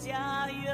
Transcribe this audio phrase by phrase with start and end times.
[0.00, 0.69] 家园，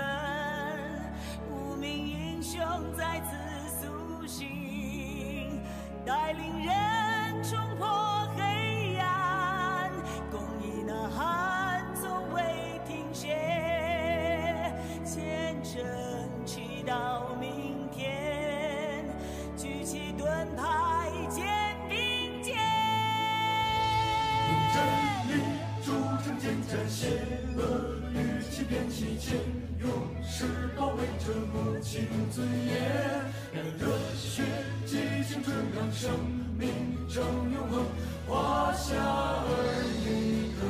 [31.19, 32.75] 这母亲尊严。
[33.53, 34.43] 让热血
[34.85, 36.11] 激情春让生
[36.59, 36.69] 命
[37.09, 37.85] 成永恒，
[38.27, 39.47] 华夏儿
[40.05, 40.63] 女歌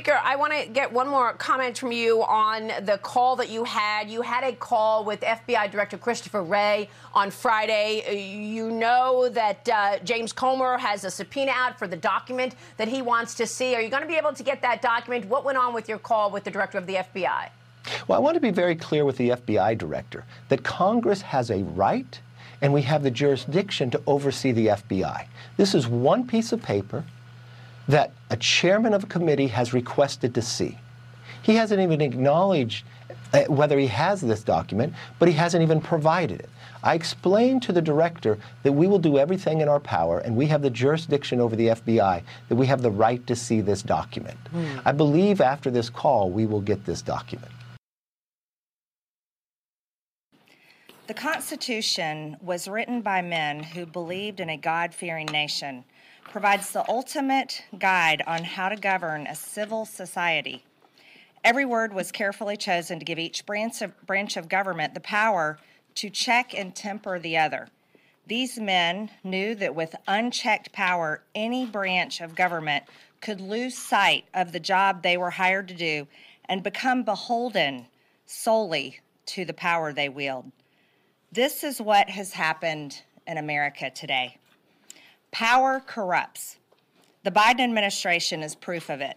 [0.00, 3.64] Speaker, I want to get one more comment from you on the call that you
[3.64, 4.08] had.
[4.08, 8.18] You had a call with FBI Director Christopher Wray on Friday.
[8.34, 13.02] You know that uh, James Comer has a subpoena out for the document that he
[13.02, 13.74] wants to see.
[13.74, 15.26] Are you going to be able to get that document?
[15.26, 17.50] What went on with your call with the director of the FBI?
[18.08, 21.62] Well, I want to be very clear with the FBI director that Congress has a
[21.62, 22.18] right
[22.62, 25.26] and we have the jurisdiction to oversee the FBI.
[25.58, 27.04] This is one piece of paper
[27.90, 30.78] that a chairman of a committee has requested to see.
[31.42, 32.84] He hasn't even acknowledged
[33.32, 36.50] uh, whether he has this document, but he hasn't even provided it.
[36.82, 40.46] I explained to the director that we will do everything in our power and we
[40.46, 44.38] have the jurisdiction over the FBI, that we have the right to see this document.
[44.84, 47.52] I believe after this call we will get this document.
[51.06, 55.84] The Constitution was written by men who believed in a God fearing nation,
[56.30, 60.64] provides the ultimate guide on how to govern a civil society.
[61.42, 65.58] Every word was carefully chosen to give each branch of, branch of government the power
[65.96, 67.68] to check and temper the other.
[68.26, 72.84] These men knew that with unchecked power, any branch of government
[73.20, 76.06] could lose sight of the job they were hired to do
[76.44, 77.86] and become beholden
[78.26, 80.52] solely to the power they wield.
[81.32, 84.36] This is what has happened in America today.
[85.32, 86.58] Power corrupts.
[87.22, 89.16] The Biden administration is proof of it.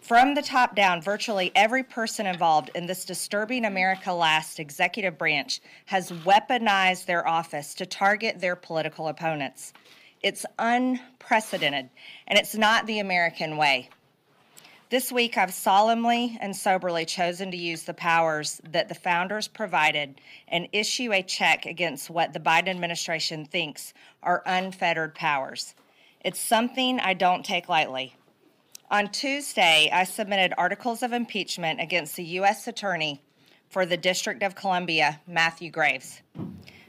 [0.00, 5.60] From the top down, virtually every person involved in this disturbing America Last executive branch
[5.86, 9.72] has weaponized their office to target their political opponents.
[10.22, 11.88] It's unprecedented,
[12.28, 13.88] and it's not the American way.
[14.88, 20.20] This week, I've solemnly and soberly chosen to use the powers that the founders provided
[20.46, 23.92] and issue a check against what the Biden administration thinks
[24.22, 25.74] are unfettered powers.
[26.20, 28.14] It's something I don't take lightly.
[28.88, 32.68] On Tuesday, I submitted articles of impeachment against the U.S.
[32.68, 33.20] Attorney
[33.68, 36.22] for the District of Columbia, Matthew Graves.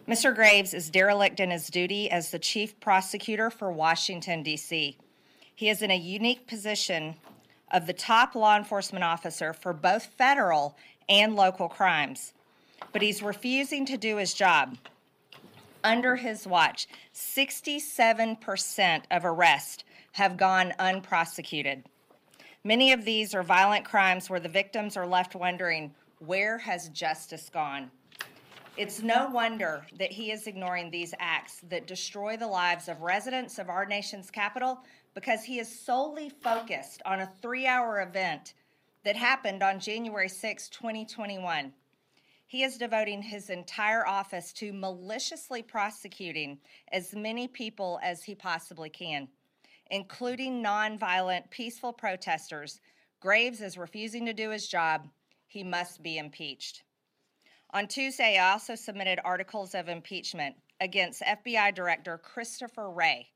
[0.08, 0.36] Mr.
[0.36, 5.00] Graves is derelict in his duty as the chief prosecutor for Washington, D.C.
[5.56, 7.16] He is in a unique position
[7.72, 10.78] of the top law enforcement officer for both federal
[11.10, 12.34] and local crimes,
[12.94, 14.78] but he's refusing to do his job.
[15.84, 19.84] Under his watch, 67% of arrests
[20.14, 21.84] have gone unprosecuted.
[22.64, 27.50] Many of these are violent crimes where the victims are left wondering where has justice
[27.50, 27.92] gone?
[28.75, 33.58] It's no wonder that he is ignoring these acts that destroy the lives of residents
[33.58, 34.80] of our nation's capital
[35.18, 38.54] because he is solely focused on a three hour event
[39.04, 41.74] that happened on January 6, 2021.
[42.46, 46.60] He is devoting his entire office to maliciously prosecuting
[46.92, 49.28] as many people as he possibly can,
[49.90, 52.80] including nonviolent, peaceful protesters.
[53.19, 55.08] Graves is refusing to do his job.
[55.48, 56.84] He must be impeached.
[57.72, 63.31] On Tuesday, I also submitted articles of impeachment against FBI Director Christopher Wray.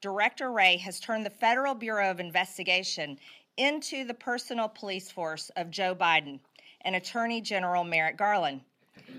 [0.00, 3.18] Director Ray has turned the Federal Bureau of Investigation
[3.56, 6.38] into the personal police force of Joe Biden
[6.82, 8.60] and Attorney General Merrick Garland.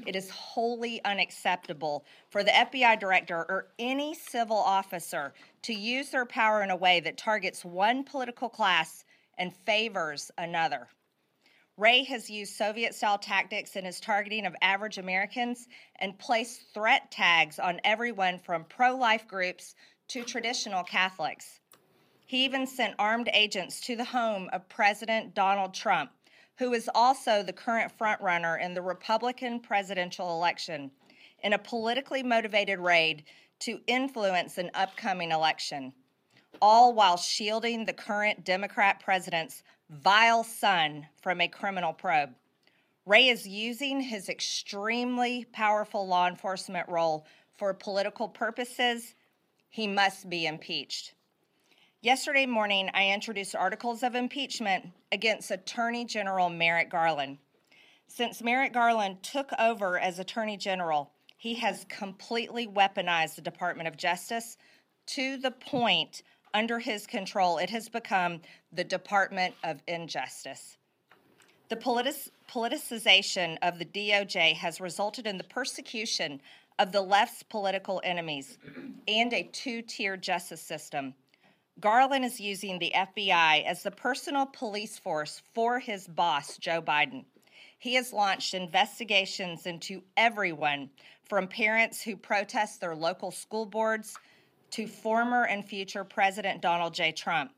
[0.05, 5.33] It is wholly unacceptable for the FBI director or any civil officer
[5.63, 9.03] to use their power in a way that targets one political class
[9.37, 10.87] and favors another.
[11.75, 15.67] Ray has used Soviet style tactics in his targeting of average Americans
[15.99, 19.75] and placed threat tags on everyone from pro life groups
[20.09, 21.59] to traditional Catholics.
[22.25, 26.11] He even sent armed agents to the home of President Donald Trump,
[26.57, 30.91] who is also the current frontrunner in the Republican presidential election,
[31.43, 33.23] in a politically motivated raid
[33.59, 35.93] to influence an upcoming election,
[36.61, 42.31] all while shielding the current Democrat president's vile son from a criminal probe.
[43.05, 47.25] Ray is using his extremely powerful law enforcement role
[47.57, 49.15] for political purposes.
[49.69, 51.13] He must be impeached.
[52.01, 57.37] Yesterday morning, I introduced articles of impeachment against Attorney General Merrick Garland.
[58.07, 63.95] Since Merrick Garland took over as Attorney General, he has completely weaponized the Department of
[63.95, 64.57] Justice
[65.07, 66.23] to the point
[66.53, 68.41] under his control it has become
[68.71, 70.77] the Department of Injustice.
[71.69, 76.41] The politic- politicization of the DOJ has resulted in the persecution
[76.79, 78.57] of the left's political enemies
[79.07, 81.13] and a two tier justice system.
[81.79, 87.25] Garland is using the FBI as the personal police force for his boss, Joe Biden.
[87.77, 90.89] He has launched investigations into everyone
[91.27, 94.17] from parents who protest their local school boards
[94.71, 97.11] to former and future President Donald J.
[97.11, 97.51] Trump.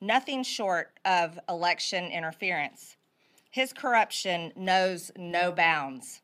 [0.00, 2.96] Nothing short of election interference.
[3.50, 6.20] His corruption knows no bounds.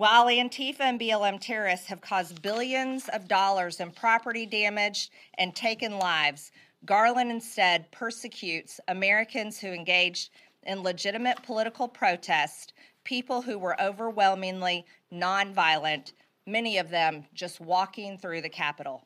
[0.00, 5.98] While Antifa and BLM terrorists have caused billions of dollars in property damage and taken
[5.98, 6.52] lives,
[6.86, 10.30] Garland instead persecutes Americans who engaged
[10.62, 12.72] in legitimate political protest,
[13.04, 16.14] people who were overwhelmingly nonviolent,
[16.46, 19.04] many of them just walking through the Capitol.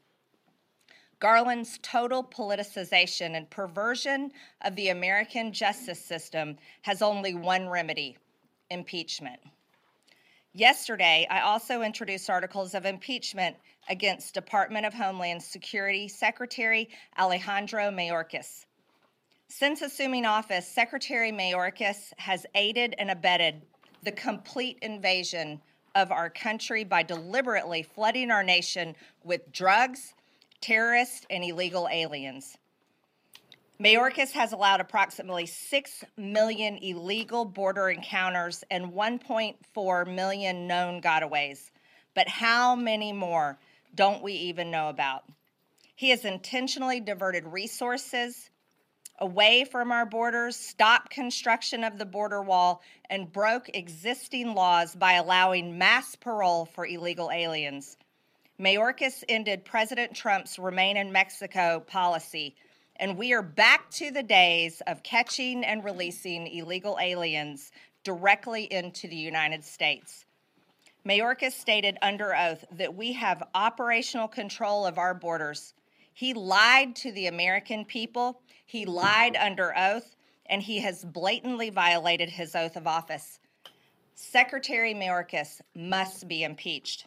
[1.18, 4.30] Garland's total politicization and perversion
[4.60, 8.16] of the American justice system has only one remedy
[8.70, 9.40] impeachment.
[10.56, 13.56] Yesterday, I also introduced articles of impeachment
[13.88, 18.64] against Department of Homeland Security Secretary Alejandro Mayorkas.
[19.48, 23.62] Since assuming office, Secretary Mayorkas has aided and abetted
[24.04, 25.60] the complete invasion
[25.96, 28.94] of our country by deliberately flooding our nation
[29.24, 30.14] with drugs,
[30.60, 32.56] terrorists, and illegal aliens.
[33.80, 41.72] Mayorkas has allowed approximately 6 million illegal border encounters and 1.4 million known gotaways.
[42.14, 43.58] But how many more
[43.96, 45.24] don't we even know about?
[45.96, 48.48] He has intentionally diverted resources
[49.18, 55.14] away from our borders, stopped construction of the border wall, and broke existing laws by
[55.14, 57.96] allowing mass parole for illegal aliens.
[58.60, 62.54] Mayorkas ended President Trump's Remain in Mexico policy
[62.96, 67.72] and we are back to the days of catching and releasing illegal aliens
[68.04, 70.24] directly into the United States.
[71.06, 75.74] Mayorkas stated under oath that we have operational control of our borders.
[76.12, 80.14] He lied to the American people, he lied under oath,
[80.46, 83.40] and he has blatantly violated his oath of office.
[84.14, 87.06] Secretary Mayorkas must be impeached.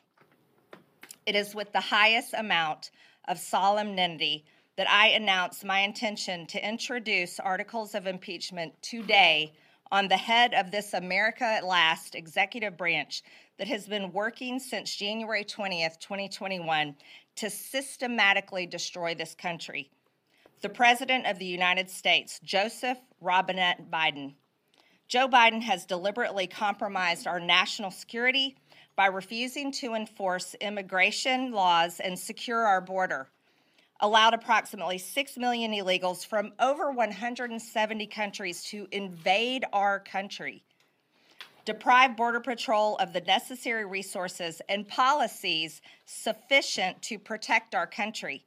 [1.25, 2.91] It is with the highest amount
[3.27, 4.45] of solemnity
[4.77, 9.53] that I announce my intention to introduce articles of impeachment today
[9.91, 13.23] on the head of this America at Last executive branch
[13.57, 16.95] that has been working since January 20th, 2021,
[17.37, 19.89] to systematically destroy this country.
[20.61, 24.35] The President of the United States, Joseph Robinette Biden.
[25.07, 28.57] Joe Biden has deliberately compromised our national security
[28.95, 33.29] by refusing to enforce immigration laws and secure our border
[33.99, 40.63] allowed approximately 6 million illegals from over 170 countries to invade our country,
[41.65, 48.43] deprive Border Patrol of the necessary resources and policies sufficient to protect our country.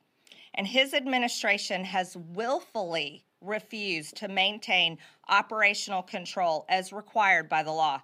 [0.55, 8.03] And his administration has willfully refused to maintain operational control as required by the law.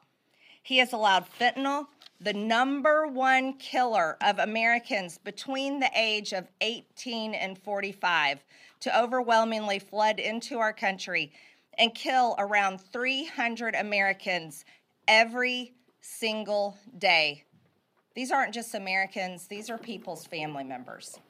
[0.67, 1.87] He has allowed fentanyl
[2.21, 8.43] the number one killer of Americans between the age of 18 and 45
[8.81, 11.31] to overwhelmingly flood into our country
[11.79, 14.65] and kill around 300 Americans
[15.07, 17.45] every single day.
[18.17, 21.21] These aren't just Americans, these are people's family members.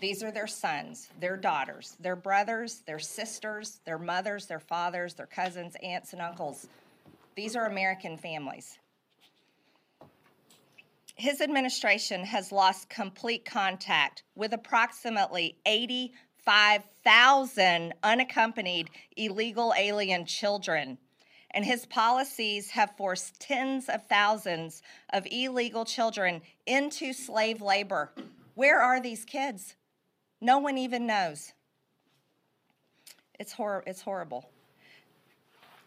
[0.00, 5.26] These are their sons, their daughters, their brothers, their sisters, their mothers, their fathers, their
[5.26, 6.66] cousins, aunts, and uncles.
[7.36, 8.78] These are American families.
[11.16, 20.98] his administration has lost complete contact with approximately 85,000 unaccompanied illegal alien children.
[21.52, 28.10] And his policies have forced tens of thousands of illegal children into slave labor.
[28.54, 29.76] Where are these kids?
[30.40, 31.52] No one even knows.
[33.38, 34.50] It's, hor- it's horrible.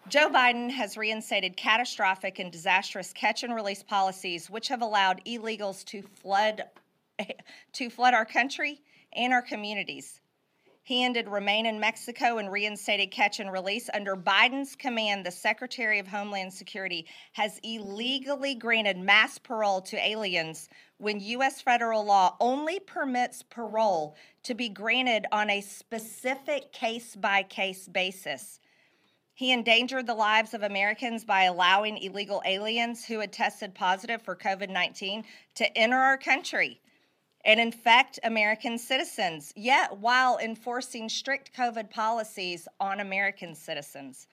[0.09, 5.83] Joe Biden has reinstated catastrophic and disastrous catch and release policies which have allowed illegals
[5.85, 6.63] to flood
[7.73, 8.79] to flood our country
[9.11, 10.21] and our communities.
[10.83, 13.89] He ended remain in Mexico and reinstated catch and release.
[13.93, 20.69] Under Biden's command, the Secretary of Homeland Security has illegally granted mass parole to aliens
[20.99, 21.61] when U.S.
[21.61, 28.61] federal law only permits parole to be granted on a specific case by case basis.
[29.37, 34.35] He endangered the lives of Americans by allowing illegal aliens who had tested positive for
[34.35, 36.81] COVID 19 to enter our country
[37.45, 44.25] and infect American citizens, yet while enforcing strict COVID policies on American citizens.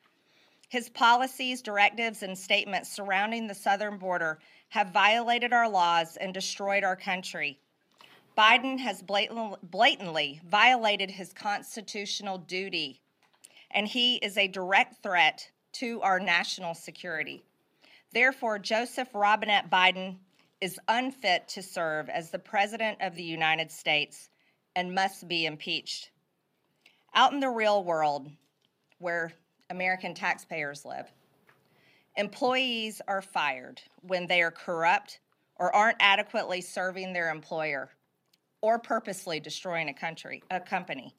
[0.70, 4.38] His policies, directives, and statements surrounding the southern border
[4.70, 7.58] have violated our laws and destroyed our country.
[8.38, 13.02] Biden has blatantly violated his constitutional duty,
[13.74, 17.42] and he is a direct threat to our national security.
[18.12, 20.16] Therefore, Joseph Robinette Biden
[20.60, 24.30] is unfit to serve as the President of the United States
[24.76, 26.10] and must be impeached.
[27.14, 28.30] Out in the real world,
[28.98, 29.32] where
[29.70, 31.10] American taxpayers live,
[32.16, 35.18] employees are fired when they are corrupt
[35.56, 37.90] or aren't adequately serving their employer
[38.60, 41.14] or purposely destroying a country, a company.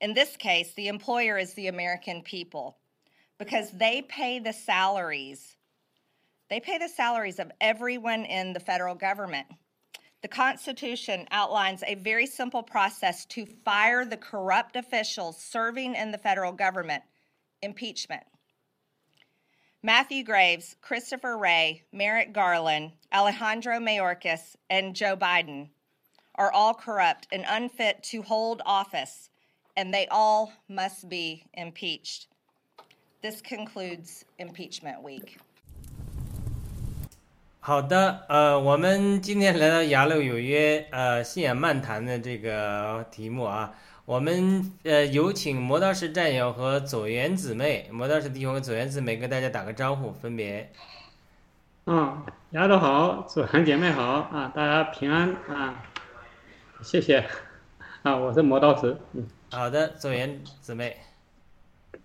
[0.00, 2.78] In this case, the employer is the American people
[3.38, 5.56] because they pay the salaries
[6.48, 9.46] they pay the salaries of everyone in the federal government.
[10.22, 16.18] The Constitution outlines a very simple process to fire the corrupt officials serving in the
[16.18, 17.02] federal government
[17.62, 18.24] impeachment.
[19.82, 25.68] Matthew Graves, Christopher Wray, Merrick Garland, Alejandro Mayorkas, and Joe Biden
[26.34, 29.30] are all corrupt and unfit to hold office,
[29.78, 32.26] and they all must be impeached.
[33.22, 35.38] This concludes impeachment week.
[37.60, 43.72] 好的，呃，我们今天来到《雅鲁有约》呃信仰漫谈的这个题目啊，
[44.04, 50.72] 我们呃有请磨刀石战友和左元姊妹，磨刀石弟兄和左元姊妹跟大家打个招呼，分别。
[51.86, 55.84] 嗯，丫头好，左元姐妹好啊，大家平安啊，
[56.82, 57.24] 谢谢
[58.02, 59.28] 啊，我是磨刀石，嗯。
[59.50, 60.94] 好的，左元姊妹。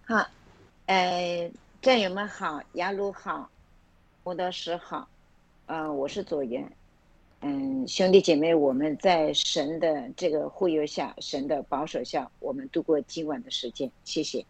[0.06, 0.26] 好，
[0.86, 3.50] 呃，战友们好，雅鲁好，
[4.24, 5.10] 磨刀石好。
[5.66, 6.72] 啊，我是左岩，
[7.42, 14.46] 嗯，兄弟姐妹，我们在神的这个护佑下，神的保守下，我们度过今晚的时间，谢谢。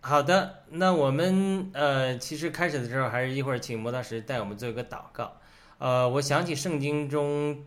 [0.00, 5.36] 好的，那我们呃，其实开始的时候，还是一会儿请摩大师带我们做一个祷告。
[5.76, 7.62] 呃，我想起圣经中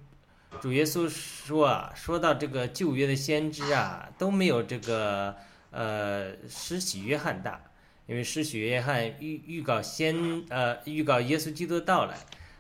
[0.62, 5.36] 主耶稣说啊，说到这个旧约的先知啊，都没有这个
[5.72, 7.62] 呃施洗约翰大。
[8.08, 12.18] 因为施洗约翰预预告先呃预告耶稣基督的到来，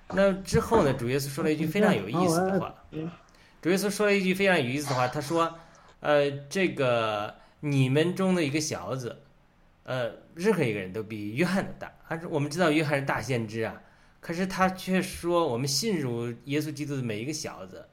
[0.09, 2.75] 那之后呢，主耶稣说了一句非常有意思的话。
[3.59, 5.57] 主耶稣说了一句非常有意思的话，他说
[6.01, 9.23] ：“呃，这个你们中的一个小子，
[9.85, 11.91] 呃，任何一个人都比约翰的大。
[12.03, 13.81] 还是我们知道约翰是大先知啊，
[14.19, 17.87] 可是他却说我们信入耶稣基督的每一个小子，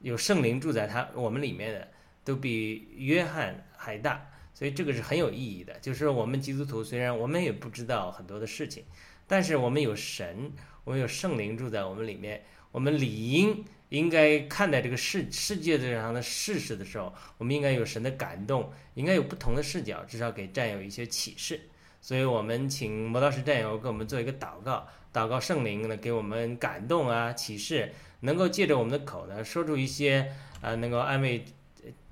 [0.00, 1.88] 有圣灵住在他我们里面的，
[2.24, 8.84] 都比约翰还大。”所以这个是很有意义的，就是我们基督徒虽然我们也不知道很多的事情，
[9.26, 10.52] 但是我们有神，
[10.84, 21.58] 我们有圣灵住在我们里面，我们理应应该看待这个世世界上的事实的时候，我们应该有神的感动，应该有不同的视角，至少给战友一些启示。
[22.02, 27.90] 所以我们请魔道士战友给我们做一个祷告，祷告圣灵呢给我们感动啊启示，
[28.20, 30.30] 能够借着我们的口呢说出一些
[30.60, 31.42] 啊能够安慰。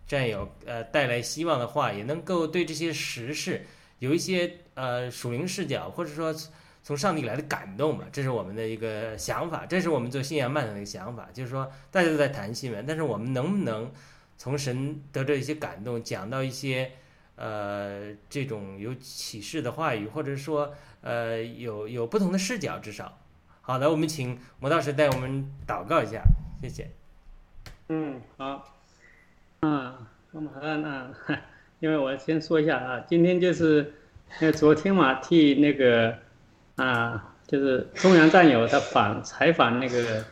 [0.07, 3.65] 战友，呃，带来希望的话，也能够对这些时事
[4.01, 6.35] 有一些呃属灵视角，或者说
[6.83, 8.07] 从上帝来的感动吧。
[8.11, 11.29] 这是我们的一个想法，这是我们做信仰漫谈的一个想法。
[11.33, 13.93] 就是说，大家都在谈新闻，但是我们能不能
[14.37, 16.91] 从神得着一些感动，讲到一些
[17.41, 23.19] 呃这种有启示的话语，或者说呃有有不同的视角，至少。
[23.63, 26.23] 好的，我们请魔道士带我们祷告一下，
[26.61, 26.91] 谢谢。
[27.89, 28.77] 嗯，好。
[29.61, 31.11] 啊，我们好像啊，
[31.81, 33.93] 因为我先说一下啊，今天就是，
[34.41, 36.17] 因为昨天嘛替那个
[36.77, 40.25] 啊就是中央战友他访采访那个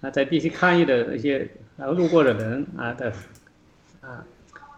[0.00, 3.12] 啊在地区抗议的那些啊路过的人啊的
[4.00, 4.24] 啊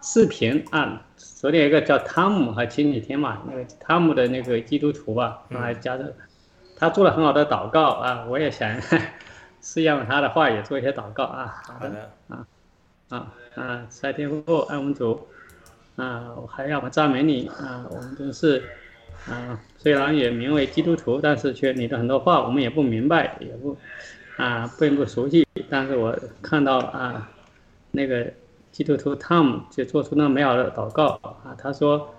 [0.01, 6.13] 视频啊，昨天有一个叫汤姆，和前几天嘛，那个汤姆的那个基督徒吧，还加的
[6.75, 8.75] 他做了很好的祷告啊，我也想
[9.61, 11.61] 是用他的话也做一些祷告啊。
[11.63, 12.47] 好的啊
[13.09, 13.85] 啊啊！
[13.89, 15.27] 三天后爱我们主
[15.97, 17.85] 啊，我还要我赞美你啊！
[17.91, 18.63] 我们真是
[19.29, 23.77] 啊，虽然也名为基督徒，但是却你的很多话我们也不明白，也不
[24.37, 25.47] 啊并不熟悉。
[25.69, 27.29] 但是我看到啊，
[27.91, 28.33] 那个
[28.71, 32.09] 基督徒 Tom 就做出那美好的祷告啊，他说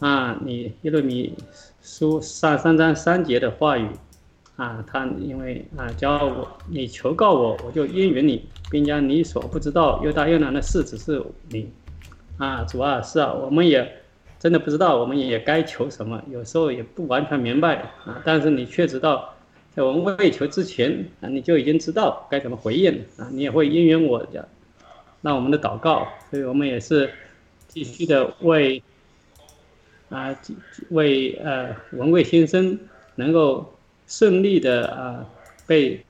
[0.00, 1.34] 啊，你耶路米
[1.82, 3.88] 书上三章三节的话语。
[4.56, 11.68] 啊，他因为啊，教我你求告我，我就应允你，并将你所不知道又大又难的事指示你。
[12.38, 14.00] 啊，主啊，是啊，我们也
[14.38, 18.22] 真的不知道，我们也该求什么，有时候也不完全明白啊。
[18.24, 19.34] 但是你却知道，
[19.74, 24.48] 在我们未求之前啊，你就已经知道该怎么回应啊，你也会应允我的，
[25.24, 26.06] 那我们的祷告。
[26.30, 27.10] 所以我们也是
[27.66, 28.80] 继续的为
[30.10, 30.38] 啊，
[30.90, 32.78] 为呃文贵先生
[33.16, 33.72] 能够。
[34.06, 35.26] 顺利的啊，
[35.66, 36.04] 被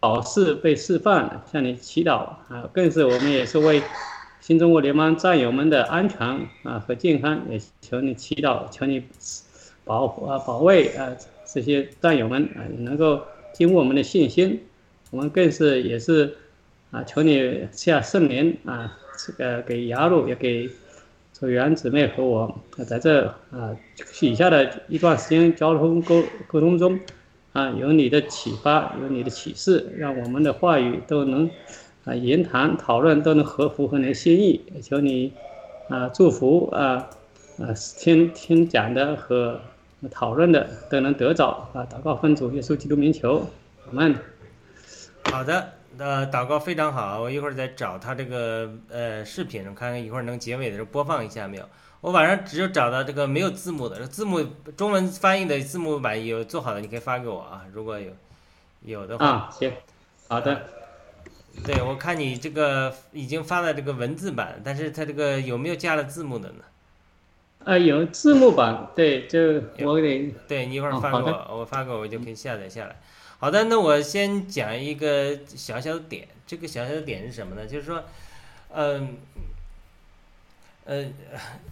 [0.00, 2.16] 保释、被释放，向你祈祷
[2.48, 2.68] 啊！
[2.72, 3.80] 更是我们也是为
[4.40, 6.18] 新中国联邦战友们的安全
[6.64, 9.00] 啊和健康，也求你祈祷，求你
[9.84, 14.60] 保护啊、保卫啊这些战友们啊，能够经我们的信心。
[15.12, 16.36] 我们更是也是
[16.90, 20.70] 啊，求你下圣灵啊，这个给雅鲁也给
[21.32, 23.76] 组员姊妹和我在这啊
[24.20, 26.98] 以下的一段时间交通沟沟通中。
[27.52, 31.48] 啊，有你的启发，有你的启示，让我们的话语都能
[32.04, 34.60] 啊言谈讨论都能合符合你的心意。
[34.82, 35.32] 求你
[35.88, 37.08] 啊祝福啊
[37.58, 39.58] 啊听听讲的和
[40.10, 43.46] 讨论的都能得着啊祷告分组耶稣基督名求，
[43.88, 44.14] 我们
[45.22, 51.68] 好的，呃祷告非常好，我一会儿再找他这个呃视频，看看一会儿能结尾的时候播放一下没有。
[52.00, 54.44] 我晚上只有找到这个没有字幕的，字幕
[54.76, 57.64] 中文翻译的字幕版有做好的，你可以发给我啊。
[57.72, 58.12] 如果有
[58.82, 59.72] 有的话，啊行，
[60.28, 60.62] 好的。
[61.64, 66.64] 对，我看你这个已经发了这个文字版，但是它这个有没有加了字幕的呢？
[67.64, 69.40] 啊，有字幕版，对，就
[69.80, 72.96] 我给对你一会儿发给我，我发给我，我就可以下载下来。
[73.38, 77.66] 好的，那我先讲一个小小的点，这个小小的点是什么呢？
[77.66, 78.04] 就是说，
[78.74, 79.16] 嗯。
[80.88, 81.04] 呃，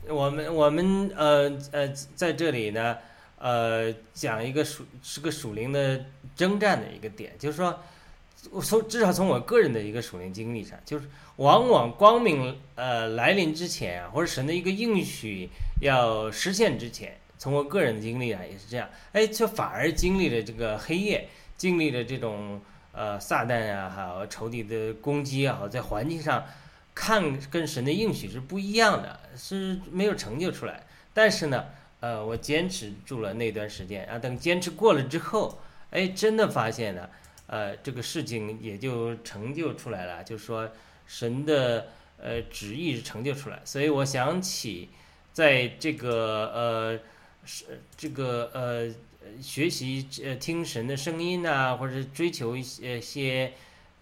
[0.08, 2.98] 我们我们呃呃在这里呢，
[3.38, 7.78] 呃讲一个属是个属灵的征战的一个点，就是说，
[8.60, 15.48] 从至少从我个人的一个属灵经历上，就是往往光明呃来临之前啊，或者神的一个应许
[15.80, 22.60] 要实现之前，从我个人的经历啊也是这样，哎，却反而经历了这个黑夜，经历了这种
[22.92, 26.44] 呃撒旦啊，还有仇敌的攻击啊，在环境上。
[26.96, 30.86] 看跟神的应许是不一样的，是没有成就出来。
[31.12, 31.64] 但是呢，
[31.98, 35.58] 呃，我坚持住了那段时间啊，等坚持过了之后，
[35.90, 37.10] 哎，真的发现呢，
[37.48, 40.70] 呃，这个事情也就成就出来了，就是说
[41.04, 43.60] 神的呃旨意是成就出来。
[43.64, 44.90] 所以我想起，
[45.32, 46.98] 在这个呃
[47.44, 48.88] 是这个呃
[49.40, 53.52] 学习呃听神的声音呐，或者追求一些些。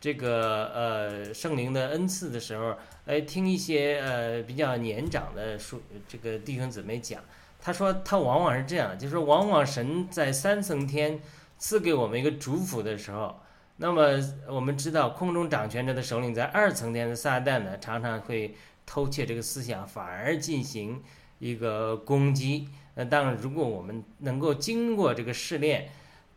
[0.03, 2.75] 这个呃圣灵的恩赐的时候，
[3.07, 7.23] 哎，听一些呃比较年长的叔，这个弟兄姊妹讲，
[7.61, 11.21] 他说他往往是这样，就是往往神在三层天
[11.57, 13.39] 赐给我们一个主辅的时候，
[13.77, 21.01] 那么我们知道空中掌权者的首领在二层天的撒旦呢，常常会偷窃这个思想，反而进行
[21.39, 22.67] 一个攻击。
[22.95, 25.89] 那当然，如果我们能够经过这个试炼。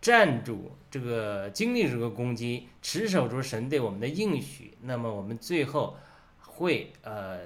[0.02, 0.72] 站住！
[0.92, 5.98] 这个经历这个攻击，持守住神对我们的应许，那么我们最后
[6.38, 7.40] 会呃，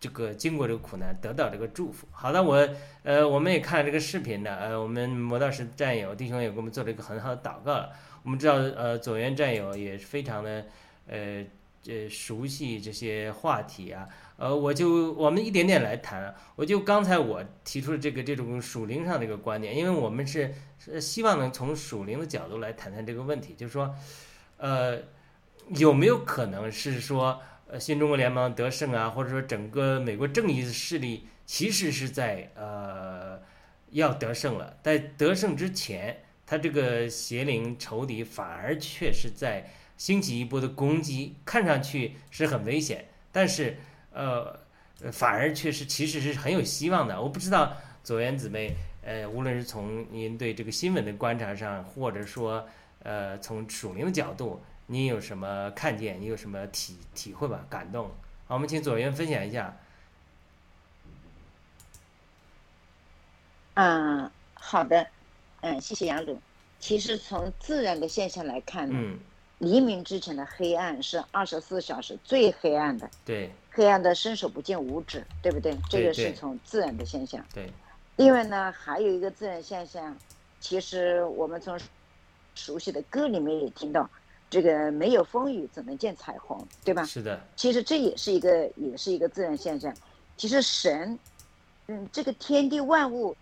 [0.00, 2.08] 这个经过这个苦难得到这个祝福。
[2.10, 2.68] 好的，我
[3.04, 7.92] 呃，我们也看了这个视频的，呃，我们魔道士战友弟兄也给我们做了一个很好的祷告了。
[8.24, 10.66] 我们知道，呃，左元战友也是非常的
[11.06, 11.44] 呃
[11.86, 14.08] 呃熟悉这些话题啊。
[14.38, 16.34] 呃，我就我们一点点来谈。
[16.56, 20.54] 我就刚才我提出的这个这种属灵上的一个观点，因为我们是
[21.00, 23.94] 希望能从属灵的角度来谈谈这个问题，就是说，
[24.58, 24.98] 呃，
[25.68, 33.40] 有没有可能是说，呃，新中国联邦得胜啊，或者说整个美国正义势力其实是在呃
[33.92, 43.78] 要得胜了，在得胜之前，他这个邪灵仇敌反而却是在兴起一波的攻击，看上去是很危险，但是。
[44.16, 47.20] 呃，反而却是其实是很有希望的。
[47.20, 52.66] 我不知道左元姊妹，呃，无论是从您对这个新闻的观察上，或者说
[53.02, 56.18] 呃从署名的角度，您有什么看见？
[56.18, 57.66] 你有什么体体会吧？
[57.68, 58.06] 感动？
[58.46, 59.76] 好，我们请左元分享一下。
[63.74, 65.06] 嗯，好的，
[65.60, 66.40] 嗯，谢谢杨总。
[66.78, 69.18] 其实从自然的现象来看呢，嗯，
[69.58, 75.76] 黎明之前的黑暗是二十四小时最黑暗的，对黑暗的伸手不见五指，对不对？
[75.90, 77.44] 这个是从自然的现象。
[77.52, 77.70] 对，
[78.16, 80.16] 另外呢，还有一个自然现象，
[80.60, 81.78] 其实我们从
[82.54, 84.08] 熟悉的歌里面也听到，
[84.48, 87.04] 这个没有风雨怎能见彩虹，对吧？
[87.04, 89.94] 是的，其实这也是一个也是一个自然现象。
[90.38, 91.18] 其实神，
[91.88, 93.36] 嗯，这个天地万物、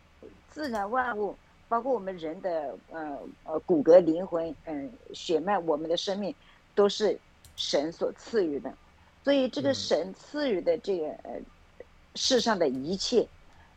[0.50, 1.36] 自然万物，
[1.68, 6.34] 包括我们人的呃呃骨骼、灵魂、嗯、血脉，我们的生命，
[6.74, 7.16] 都是
[7.54, 8.74] 神所赐予的。
[9.24, 11.40] 所以这个嗯神赐予的这个呃
[12.14, 13.26] 世上的一切，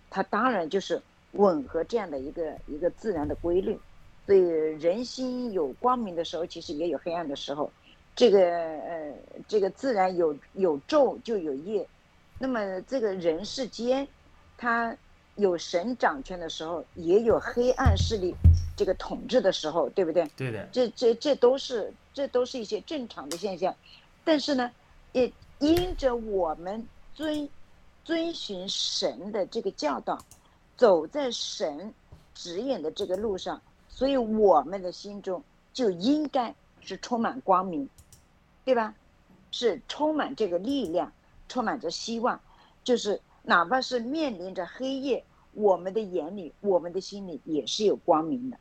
[0.10, 3.80] 它当然就是吻合这样的一个一个自然的规律。
[4.26, 7.72] 所以人心有光明的时候，其实也有黑暗的时候。
[8.14, 9.14] 这个呃，
[9.48, 11.88] 这个自然有有昼就有夜，
[12.40, 14.08] 那么这个人世间，
[14.58, 14.98] 它
[15.36, 18.34] 有神掌权的时候，也有黑暗势力
[18.76, 20.28] 这个统治的时候，对不对？
[20.36, 23.76] 对的，这这这都是这都是一些正常的现象，
[24.24, 24.72] 但是呢，
[25.18, 27.50] 也因着我们遵
[28.04, 30.20] 遵循神的这个教导，
[30.76, 31.92] 走在神
[32.36, 37.90] 指引的这个路上，所以我们的心中就应该是充满光明，
[38.64, 38.94] 对吧？
[39.50, 41.12] 是充满这个力量，
[41.50, 42.40] 充满着希望，
[42.84, 48.58] 就是哪怕是面临着黑夜，我们的眼里、我们的心里也是有光明的。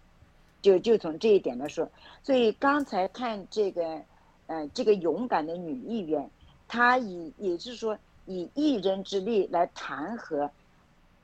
[0.62, 1.90] 就就从这一点来说，
[2.22, 4.00] 所以刚才看这个，
[4.46, 6.30] 呃，这个勇敢的女议员，
[6.68, 10.50] 他以也就是说以一人之力来弹劾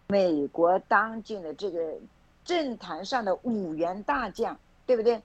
[0.09, 1.95] 美国当今的这个
[2.45, 5.21] 政坛上的五员大将，对不对？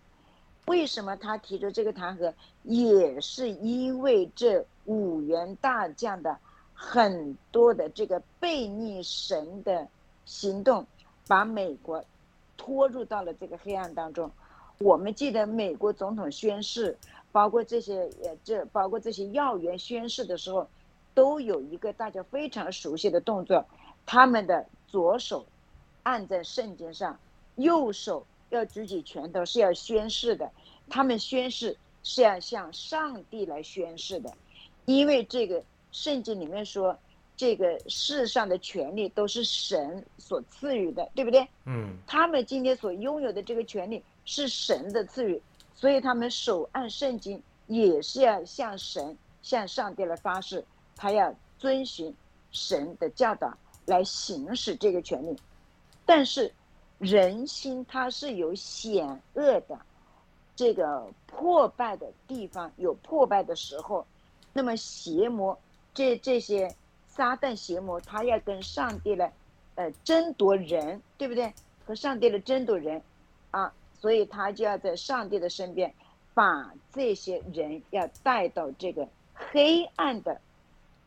[0.65, 2.33] 为什么他提出这个弹劾？
[2.63, 6.37] 也是因为这五员大将的
[6.73, 9.87] 很多的这个背逆神的
[10.25, 10.85] 行动，
[11.27, 12.03] 把美国
[12.57, 14.29] 拖入到了这个黑暗当中。
[14.79, 16.97] 我们记得美国总统宣誓，
[17.37, 20.67] 包括这些呃，这包括这些要员宣誓的时候，
[21.13, 23.63] 都有一个大家非常熟悉的动作，
[24.07, 25.45] 他们的左手
[26.01, 27.19] 按在圣经上，
[27.57, 30.49] 右手要举起拳头是要宣誓的。
[30.89, 34.33] 他们宣誓是要向上帝来宣誓的，
[34.85, 36.97] 因为这个圣经里面说，
[37.35, 41.47] 这个世上的权利都是神所赐予的，对不对？
[41.67, 45.39] 嗯，他们今天所拥有的这个权利是神的赐予，
[45.77, 52.11] 所以他们手按圣经也是要向神、向上帝来发誓，他要遵循
[52.51, 55.37] 神的教导来行使这个权利。
[56.03, 56.51] 但是
[56.97, 59.79] 人心它是有险恶的，
[60.55, 64.03] 这个破败的地方有破败的时候，
[64.53, 65.55] 那么邪魔
[65.93, 66.73] 这这些
[67.07, 69.31] 撒旦邪魔，他要跟上帝来
[69.75, 71.53] 呃争夺人，对不对？
[71.85, 73.01] 和上帝的争夺人
[73.51, 73.71] 啊，
[74.07, 75.93] 所以他就要在上帝的身边，
[76.33, 80.39] 把这些人要带到这个黑暗的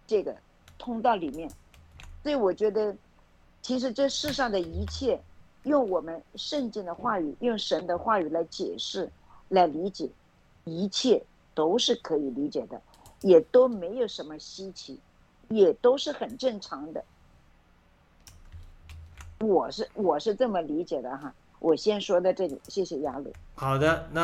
[0.06, 0.36] 这个
[0.76, 1.50] 通道里面。
[2.22, 2.94] 所以我觉得，
[3.62, 5.18] 其实这世上的一切，
[5.62, 9.10] 用我们圣经的话语，用神的话语来解释、
[9.48, 10.06] 来理解，
[10.64, 12.78] 一切都是可以理解的，
[13.22, 15.00] 也都没有什么稀奇，
[15.48, 17.02] 也都是很正常的。
[19.38, 21.34] 我是我是这么理解的哈。
[21.60, 23.32] 我先说到这里，谢谢雅鲁。
[23.54, 24.22] 好的，那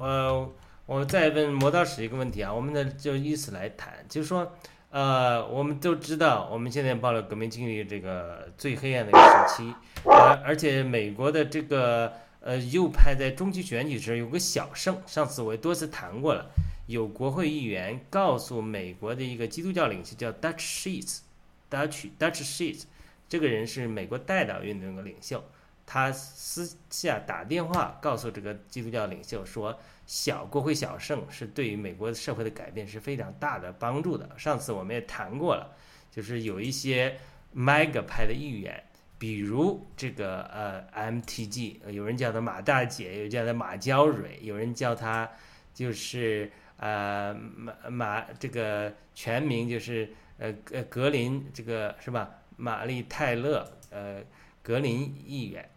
[0.00, 0.50] 呃，
[0.86, 4.50] 我再问磨刀石一个问题啊，我们呢就以此来谈，就是说，
[4.90, 16.50] 呃，我们都知道，我们现在报了革命经历这个最黑暗的一个时期，呃，而且美国的这个呃右派在中期选举时有个小胜，上次我也多次谈过了，
[16.86, 22.84] 有国会议员告诉美国的一个基督教领袖叫 Dutch Sheets，Dutch Dutch Sheets，
[23.28, 25.44] 这个人是美国代祷运动的领袖。
[25.92, 29.76] 他私下打电话告诉这个基督教领袖说，
[30.06, 34.30] 小国会小胜是对于美国社会的改变是非常大的帮助的。
[34.38, 35.74] 上次我们也谈过了，
[36.08, 37.18] 就是有一些
[37.56, 38.80] MAGA 派的议员，
[39.18, 45.28] 比如这个呃 MTG，有人叫他马大姐，有人叫他马娇蕊，有人叫他
[45.74, 52.30] 就是呃马马这个全名就是呃格格林这个是吧？
[52.56, 54.22] 玛丽泰勒呃
[54.62, 55.68] 格林议员。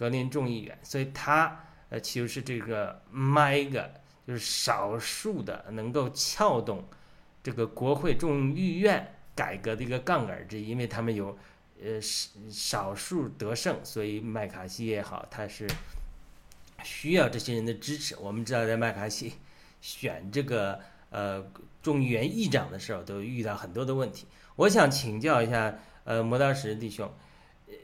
[0.00, 1.60] 格林众议员，所以他
[1.90, 3.86] 呃其实是这个 MAGA，
[4.26, 6.88] 就是少数的能够撬动
[7.42, 11.38] 这个国会众议院改革的一个杠杆之一，因为他们有
[11.82, 15.68] 呃少少数得胜，所以麦卡锡也好，他是
[16.82, 18.16] 需要这些人的支持。
[18.16, 19.34] 我们知道，在麦卡锡
[19.82, 21.46] 选这个呃
[21.82, 24.26] 众议员议长的时候，都遇到很多的问题。
[24.56, 27.12] 我想请教一下，呃，磨刀石弟兄，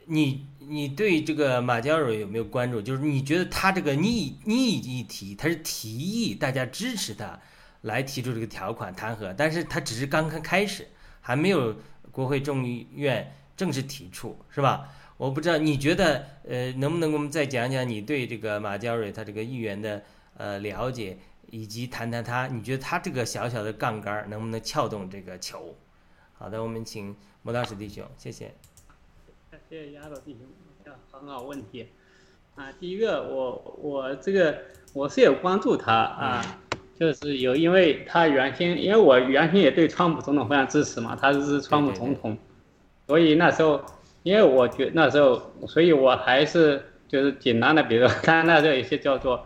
[0.07, 2.81] 你你对这个马加瑞有没有关注？
[2.81, 7.39] 就是你觉得他这个逆逆议题，他是提议大家支持他
[7.81, 10.87] 来提出这个条款弹劾，但是他只是刚刚开始，
[11.21, 11.75] 还没有
[12.11, 14.89] 国会众议院正式提出，是吧？
[15.17, 20.03] 我不知道，你觉得呃，能不能给我们再讲讲你对这个马加瑞他这个议员的
[20.35, 21.17] 呃了解，
[21.49, 25.75] 以及谈谈他，你觉得他这个小小的杠杆能不能撬动这个球？
[26.33, 28.53] 好的，我们请磨刀石弟兄，谢谢。
[29.69, 31.85] 谢谢丫头弟兄，很好问题。
[32.55, 34.57] 啊，第一个，我我这个
[34.93, 36.59] 我是有关注他啊，
[36.97, 42.37] 就是有，因为他原先，因为我原先也对川普总统非常支持嘛，他是川普总统，
[43.07, 43.83] 所以那时候，
[44.23, 49.45] 因为我觉那时候，所以我还是就是简单的，比如说，他那时候有些叫做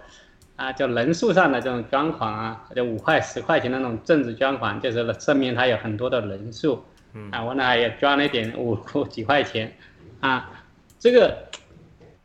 [0.56, 6.84] 啊，叫人数上的这种捐款啊，就五块十块钱那种政治捐款，就是证明他有很多的人数。
[7.32, 8.78] 啊，我那也捐了一点五
[9.10, 9.76] 几块钱。
[10.22, 10.64] 啊，
[11.00, 11.36] 这个，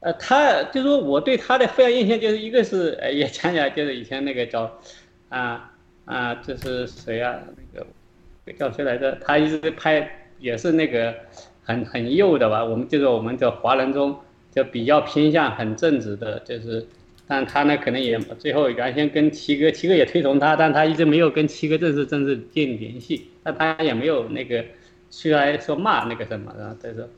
[0.01, 4.71] 呃，他就说我对他的非常印象就是一个是，呃，也讲讲就是以前那个叫，
[5.31, 5.73] 啊
[6.05, 9.13] 啊，就是谁啊，那个叫谁来着？
[9.25, 11.15] 他一直拍也是那个
[11.65, 12.63] 很很右的吧？
[12.63, 14.15] 我们就是我们叫华人中
[14.55, 16.87] 就比较偏向很正直的，就是，
[17.27, 24.63] 但他呢可能也最后原先跟七哥，七哥也推崇他，但他一直没有跟七哥正式正式建联系，但他也没有那个
[25.11, 27.09] 出来说骂那个什么，然后他说。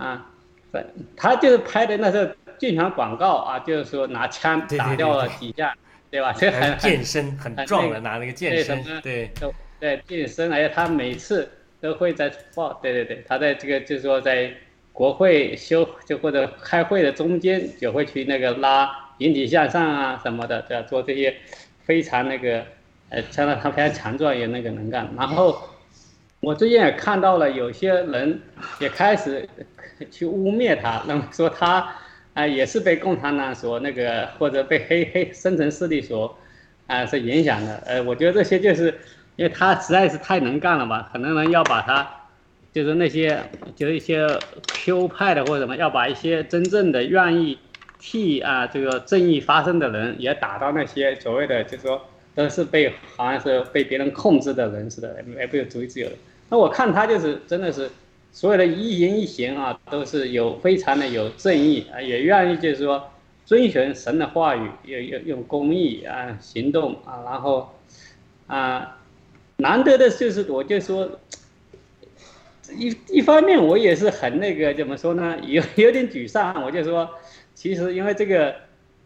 [0.00, 0.26] 啊，
[0.72, 5.74] 反他就是拍的那时候竞选广告啊，就是说拿枪打掉了几下，
[6.10, 6.32] 对吧？
[6.32, 11.50] 这很健身很壮的拿那个健身，对，都对健身，而且他每次
[11.82, 14.50] 都会在报，对对对，他在这个就是说在
[14.92, 20.86] 国会休就或者开会的中间就会去那个拉引体向上啊什么的，对吧？
[20.88, 21.36] 做这些
[21.84, 22.64] 非常那个
[23.10, 25.06] 呃，相当他非常强壮也那个能干。
[25.16, 25.58] 然后
[26.40, 28.40] 我最近也看到了有些人
[28.78, 29.46] 也开始。
[30.10, 31.86] 去污蔑他，那么说他
[32.32, 36.38] 啊也是被共产党所那个，或者被黑黑深层势力所
[36.86, 37.76] 啊所影响的。
[37.84, 38.94] 呃，我觉得这些就是
[39.36, 42.08] 因为他实在是太能干了吧，很多人要把他
[42.72, 43.42] 就是那些
[43.74, 44.26] 就是一些
[44.68, 47.58] Q 派的或者什么，要把一些真正的愿意
[47.98, 52.00] 替啊这个正义发声的人也打到那些所谓的就是说
[52.34, 56.14] 都是被好像是被别人控制的人似的，也不有主义自由的。
[56.48, 57.90] 那我看他就是真的是。
[58.32, 63.10] 所有的一言一行啊，都是有非常的有正义啊，也愿意就是说
[63.44, 67.74] 遵循神的话语，用用用公益啊行动啊，然后
[68.46, 68.98] 啊，
[69.56, 71.18] 难得的就是我就说
[72.76, 77.10] 一一方面我也是很那个怎么说呢，有有点沮丧，我就说
[77.54, 78.54] 其实因为这个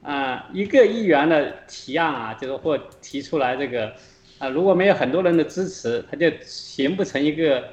[0.03, 3.91] 啊一个议员的提案啊，就是或提出来这个
[4.39, 7.65] 啊，如果没有很多人的支持，他就形不成一个。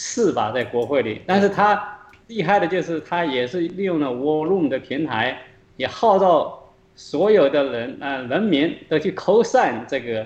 [0.00, 5.36] 是吧，在国会里，但是他厉害的就是他也是利用了 War Room 的平台，
[5.76, 10.24] 也号召所有的人啊人民都去 co-sign 这个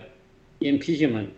[0.60, 1.28] impeachment，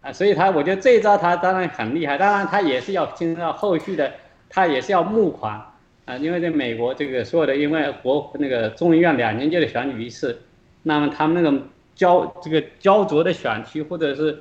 [0.00, 4.10] 啊，所以他我觉得这一招他当然很厉害，当然他也是要听到后续的，
[4.48, 5.62] 他也是要募款。
[6.06, 10.40] 啊，因为在美国这个所有的因为国那个众议院两年就得选举一次，
[10.84, 11.62] 那么他们那种
[11.94, 14.40] 焦这个焦灼的选区或者是。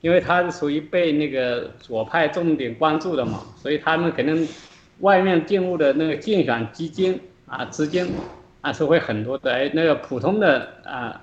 [0.00, 4.48] 因为他是属于被那个左派重点关注的嘛，所以他们肯定
[5.00, 8.10] 外面进入的那个竞选基金啊资金
[8.62, 11.20] 啊是会很多的，哎，那个普通的啊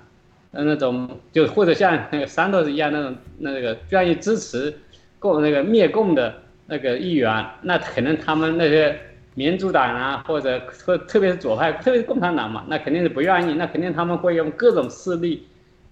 [0.50, 4.72] 那种就或者像那个山头一样那种那个愿意支持
[5.18, 6.34] 共那个灭共的
[6.66, 8.96] 那个议员，那可能他们那些
[9.34, 15.46] 民主党啊或者特特别是左派，特别是共产党嘛，那肯定是不愿意，那肯定他们会用各种势力。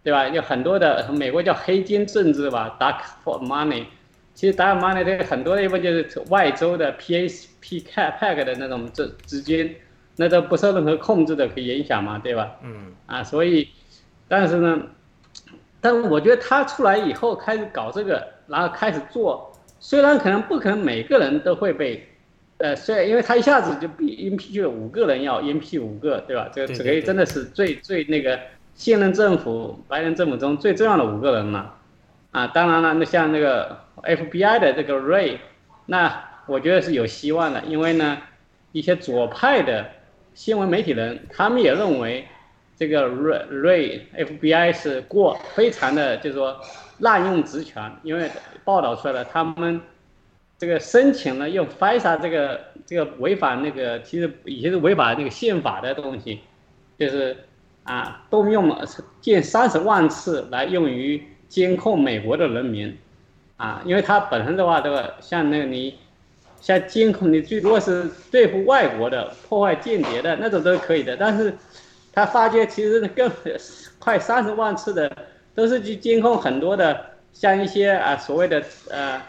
[0.06, 0.28] 对吧？
[0.28, 3.86] 有很多的美国叫黑金政治吧，dark for money。
[4.34, 7.26] 其实 dark money 这个很多的一部分就是外州的 P A
[7.60, 9.74] P c a p 的那种资资金，
[10.14, 12.54] 那都不受任何控制的可以影响嘛，对吧？
[12.62, 12.94] 嗯。
[13.06, 13.68] 啊，所以，
[14.28, 14.80] 但是呢，
[15.80, 22.06] 但我觉得他出来以后开始搞这个，然后开始做，虽然可能不可能每个人都会被，
[22.58, 26.48] 呃，虽然因为他一下子就比 M P 就五个人要 M P 五个，对吧？
[26.54, 28.38] 这个这个真的是最最那个。
[28.76, 31.72] 现任政府、白人政府中最重要的五个人嘛，
[32.30, 35.38] 啊，当然了，那像那个 FBI 的这个 Ray，
[35.86, 38.18] 那我觉得是有希望的，因为呢，
[38.72, 39.86] 一些左派的
[40.34, 42.26] 新闻媒体人，他们也认为
[42.76, 46.60] 这个 Ray FBI 是过非常的，就是说
[46.98, 48.30] 滥用职权，因为
[48.62, 49.80] 报道出来了，他们
[50.58, 56.40] 这个申请了用 FISA 这个这个违反那个其实以前是违反那个宪法的东西，
[56.98, 57.36] 就是
[57.86, 58.84] 啊动用了
[59.20, 62.96] 近三十万次来用于监控美国的人民，
[63.56, 65.98] 啊，因为它本身的话，这个像那个你
[66.60, 71.54] 像监控你最多是对付外国的破坏间谍的那种都是可以的，但是
[72.12, 73.30] 他发觉其实更
[73.98, 75.10] 快三十万次的
[75.54, 77.00] 都是去监控很多的
[77.32, 79.22] 像一些啊所谓的呃。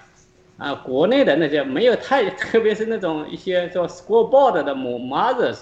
[0.59, 5.59] 啊，国内的那些没有太， 特别是那种一些做 school board 的母 mothers，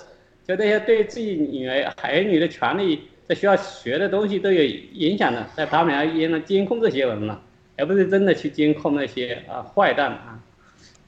[0.47, 7.41] 就那些对自己女儿儿女的权利在学校学的东西都有影响的，在他们而言呢，监控这些人了，
[7.77, 10.39] 而不是真的去监控那些啊坏蛋啊。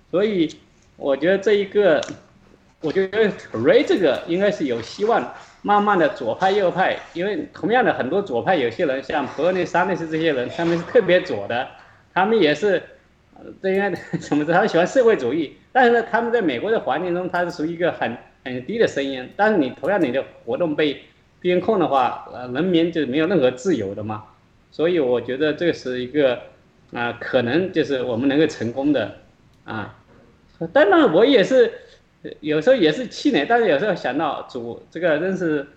[0.10, 0.50] 所以
[0.96, 2.02] 我觉得这一个，
[2.82, 11.68] 我觉得 Ray 这个应该是有希望，慢慢的左派右派，因为同样的很多左派有些人像伯内桑内斯这些人，他们是特别左的，
[12.14, 12.82] 他们也是。
[13.62, 14.52] 这应该 怎么说？
[14.52, 18.18] 他们喜欢社会主义，但是呢，他们在美国的环境中，他是属于一个很
[18.54, 19.30] 很低的声音。
[19.36, 21.02] 但是你同样你的活动被
[21.42, 24.24] 监控的话，呃，人民就没有任何自由的嘛。
[24.72, 26.40] 所以我觉得这是一个
[26.92, 29.18] 啊，可能就是我们能够成功的
[29.64, 29.96] 啊。
[30.74, 31.72] 当然，我也是
[32.42, 35.68] 有时候也是气馁，但是有时候想到主这个真是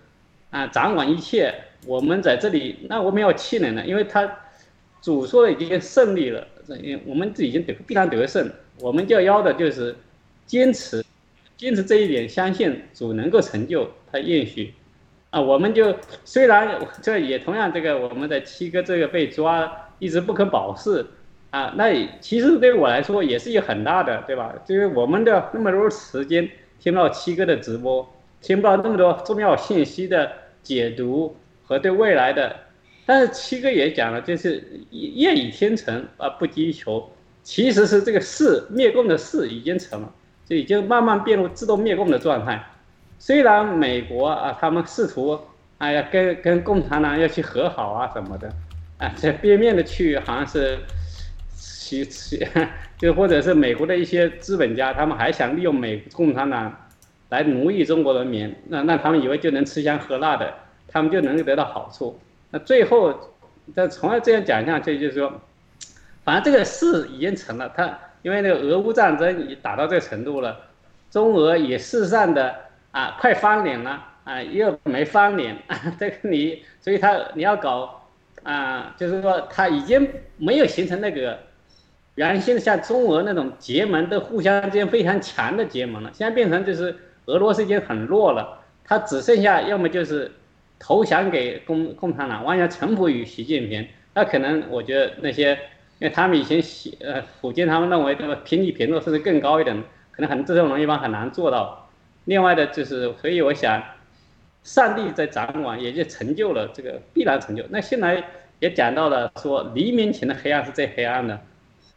[0.49, 1.53] 啊，掌管一切，
[1.85, 4.39] 我们在这里，那我们要气馁呢，因为他
[5.01, 6.47] 主说已经胜利了。
[6.81, 9.93] 因为我们已经得必然得胜，我们就要的就是
[10.45, 11.03] 坚持，
[11.61, 14.73] 坚持这一点，相信主能够成就他应许。
[15.29, 15.95] 啊，我们就
[16.25, 21.05] 虽然这也同样这个我们的七哥这个被抓一直不肯保释，
[21.51, 24.55] 啊，那其实对我来说也是有很大的，对吧？
[24.65, 30.31] 就是我们的那么多时间听到七哥的直播，听不到那么多重要信息的
[30.63, 32.55] 解读和对未来的。
[33.05, 37.07] 但是七哥也讲了，就是业已天成啊，不急于求，
[37.43, 40.11] 其实是这个事灭共的事已经成了，
[40.51, 42.61] 就已经慢慢变入自动灭共的状态。
[43.17, 45.39] 虽然美国啊，他们试图
[45.77, 48.53] 哎呀跟跟共产党要去和好啊什么的，
[48.97, 50.77] 啊，这边面的去好像是，
[51.55, 52.45] 其其
[52.99, 56.89] 就或者是美国的一些资本家，他们还想利用美共产党
[57.29, 60.53] 来奴役中国人民，那那他们以为就能吃香喝辣的，
[60.85, 62.19] 他们就能得到好处。
[62.49, 63.17] 那最后，
[63.73, 65.31] 再从而这样讲下去，就是说，
[66.25, 67.69] 反正这个事已经成了。
[67.69, 70.57] 他因为那个俄乌战争已打到这个程度了，
[71.09, 72.55] 中俄也事实上的
[72.91, 75.57] 啊，快翻脸了啊，又没翻脸。
[75.99, 78.03] 这个你，所以他你要搞
[78.43, 81.39] 啊，就是说他已经没有形成那个
[82.15, 86.11] 原先像中俄那种结盟都互相之间非常强的结盟了。
[86.13, 90.31] 现在变成就是俄罗斯已经很弱了，他只剩下要么就是。
[90.83, 95.55] 投降给共共产党，完全臣服于习近平，那可能我觉得那些，
[96.01, 101.87] 因为他们以前习呃普京他们认为这个平起平坐甚至更高一点，可能很这种人一般很难做到。
[102.25, 103.83] 另外的就是，所以我想，
[104.63, 107.63] 上帝在掌管，也就成就了这个必然成就。
[107.69, 108.23] 那现在
[108.57, 111.39] 也讲到了说，黎明前的黑暗是最黑暗的，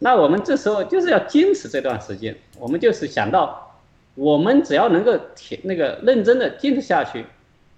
[0.01, 3.81] 那我们这时候就是要坚持这段时间，我们就是想到，
[4.15, 7.25] 我们只要能够挺那个认真的坚持下去。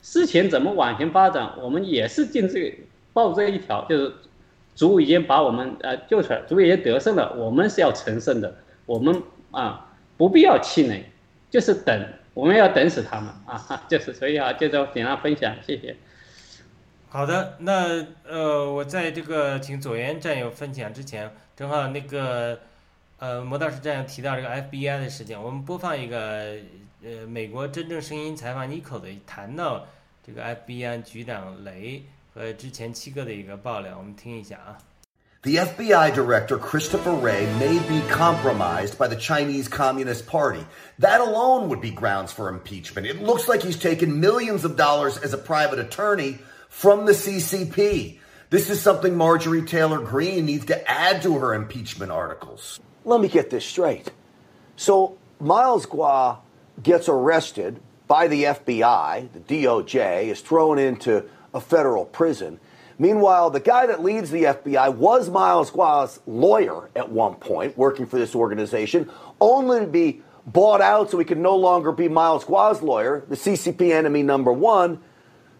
[0.03, 2.77] 事情怎么往前发展，我们也是进这个
[3.13, 4.13] 抱这一条，就是
[4.77, 8.55] 主已经把我们呃救出来，主已经得胜了，我们是要成胜的，
[8.85, 9.21] 我们
[9.51, 11.03] 啊不必要气馁，
[11.51, 15.97] 就是等，我们要等死他们 啊，就是所以啊，就这点上分享，谢谢。
[17.09, 22.61] 好的，那呃，我在这个请左岩战友分享之前，正好那个
[23.19, 26.55] 呃魔道士战友提到这个 FBI 的事情，我们播放一个
[27.03, 29.87] 呃美国真正声音采访 Nico 的谈到。
[30.27, 32.03] 这个 FBI 局长雷
[32.36, 34.78] 和之前七个的一个爆料，我们听一下啊。
[35.44, 40.64] The FBI director, Christopher Wray, may be compromised by the Chinese Communist Party.
[41.00, 43.08] That alone would be grounds for impeachment.
[43.08, 46.38] It looks like he's taken millions of dollars as a private attorney
[46.70, 48.20] from the CCP.
[48.52, 52.80] This is something Marjorie Taylor Greene needs to add to her impeachment articles.
[53.04, 54.12] Let me get this straight.
[54.76, 56.38] So, Miles Gua
[56.84, 61.26] gets arrested by the FBI, the DOJ, is thrown into
[61.57, 62.61] a federal prison.
[62.99, 68.07] Meanwhile, the guy that leads the FBI was Miles Gua's lawyer at one point, working
[68.07, 72.45] for this organization, only to be bought out so he could no longer be Miles
[72.45, 75.01] Gua's lawyer, the CCP enemy number one.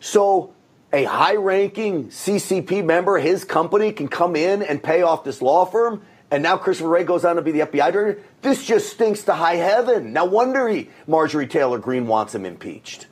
[0.01, 0.55] So
[0.93, 5.65] a high ranking CCP member, his company, can come in and pay off this law
[5.65, 8.23] firm and now Christopher Wray goes on to be the FBI director.
[8.43, 10.13] This just stinks to high heaven.
[10.13, 13.07] No wonder he, Marjorie Taylor Greene wants him impeached.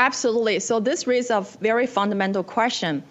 [0.00, 0.60] Absolutely.
[0.60, 3.02] So this raises a very fundamental question.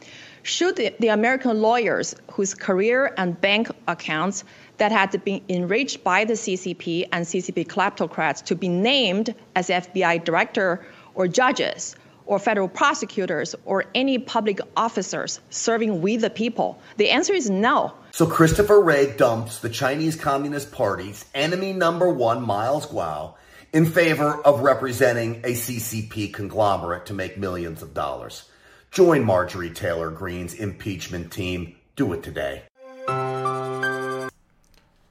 [0.41, 4.43] Should the, the American lawyers whose career and bank accounts
[4.77, 10.23] that had been enriched by the CCP and CCP kleptocrats to be named as FBI
[10.23, 10.83] director
[11.13, 16.81] or judges or federal prosecutors or any public officers serving with the people?
[16.97, 17.93] The answer is no.
[18.13, 23.35] So Christopher Wray dumps the Chinese Communist Party's enemy number one, Miles Guo,
[23.73, 28.43] in favor of representing a CCP conglomerate to make millions of dollars.
[28.91, 31.75] Join Marjorie Taylor Greene's impeachment team.
[31.95, 32.61] Do it today.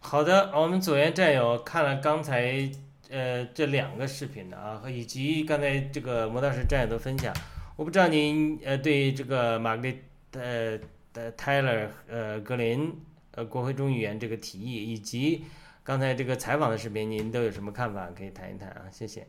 [0.01, 2.71] 好的，我们左岩战友看了刚才
[3.11, 7.35] 呃这两个视频的啊，以及刚才这个磨刀石战友的分享，
[7.77, 9.99] 我不知道您呃对这个玛格丽
[10.33, 10.79] 呃
[11.13, 12.91] 的泰勒呃格林
[13.35, 15.45] 呃国会众议员这个提议，以及
[15.89, 18.11] 刚才这个采访的视频，您都有什么看法？
[18.15, 19.27] 可以谈一谈啊，谢谢。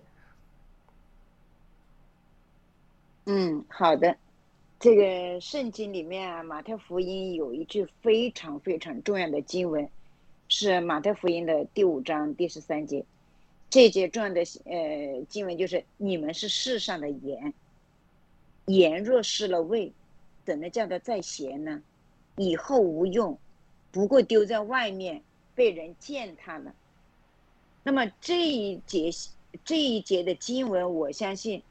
[3.27, 4.17] 嗯，好的。
[4.77, 9.89] 这个圣经里面啊，马太福音有一句非常非常重要的经文，
[10.49, 13.05] 是马太福音的第五章第十三节。
[13.69, 17.53] 这节重要的呃经文就是：你们是世上的盐，
[18.65, 19.93] 盐若失了味，
[20.43, 21.81] 怎么叫它再咸呢？
[22.35, 23.39] 以后无用，
[23.93, 25.23] 不过丢在外面，
[25.59, 26.73] 被人践踏了。
[27.83, 29.11] 那么这一节
[29.65, 31.61] 这一节的经文，我相信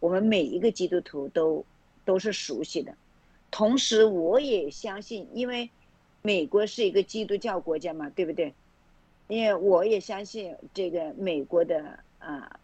[0.00, 1.64] 我们每一个基督徒都。
[2.08, 2.96] 都是熟悉的，
[3.50, 5.68] 同时我也相信，因为
[6.22, 8.54] 美国是一个基督教国家嘛，对不对？
[9.26, 12.58] 因为我也相信这个美国的啊，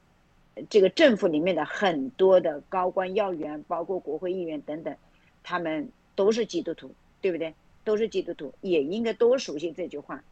[0.71, 4.97] 这个政府里面的很多的高官要员，包括国会议员等等，
[5.43, 7.53] 他们都是基督徒，对不对？
[7.85, 10.25] 都是基督徒，也应该多熟悉这句话。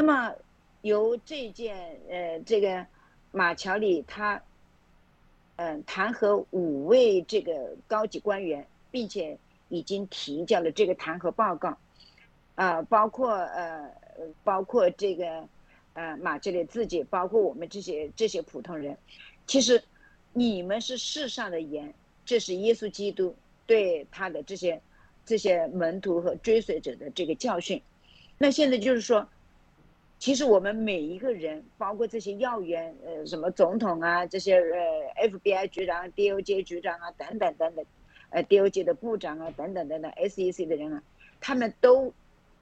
[0.00, 0.34] 那么
[0.80, 2.86] 由这件呃，这个
[3.32, 4.42] 马乔里他。
[5.56, 9.36] 嗯，弹劾五位这个高级官员，并且
[9.68, 11.76] 已经提交了这个弹劾报告，
[12.54, 13.90] 啊，包括呃，
[14.42, 15.46] 包括这个
[15.92, 18.96] 呃马志里自己，包括我们这些这些普通人，
[19.46, 19.84] 其实
[20.32, 21.92] 你们是世上的盐，
[22.24, 23.36] 这是耶稣基督
[23.66, 24.80] 对他的这些
[25.26, 27.82] 这些门徒和追随者的这个教训。
[28.38, 29.28] 那现在就是说。
[30.20, 37.82] 其实我们每一个人，包括这些要员，呃，什么总统啊，这些呃 FBI 局长、DOJ 局长啊，等等等等，
[38.28, 41.02] 呃，DOJ 的部长啊，等等等等，SEC 的人啊，
[41.40, 42.12] 他们都，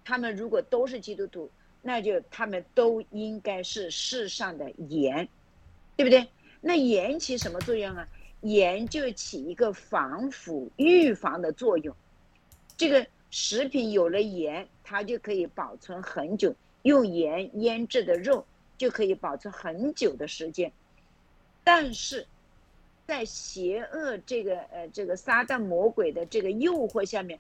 [0.05, 1.51] 他们如果都是基督徒，
[1.83, 5.29] 那就他们都应该是世上的盐，
[5.97, 6.29] 对不对？
[6.61, 8.09] 那盐起什么作用啊？
[8.43, 11.93] 盐就起一个防腐、预防的作用。
[12.77, 16.55] 这个食品有了盐，它就可以保存很久。
[16.89, 18.47] 用盐腌制的肉
[18.79, 20.73] 就可以保存很久的时间，
[21.63, 22.27] 但是，
[23.07, 27.39] 在邪恶这个呃这个撒旦魔鬼的这个诱惑下面，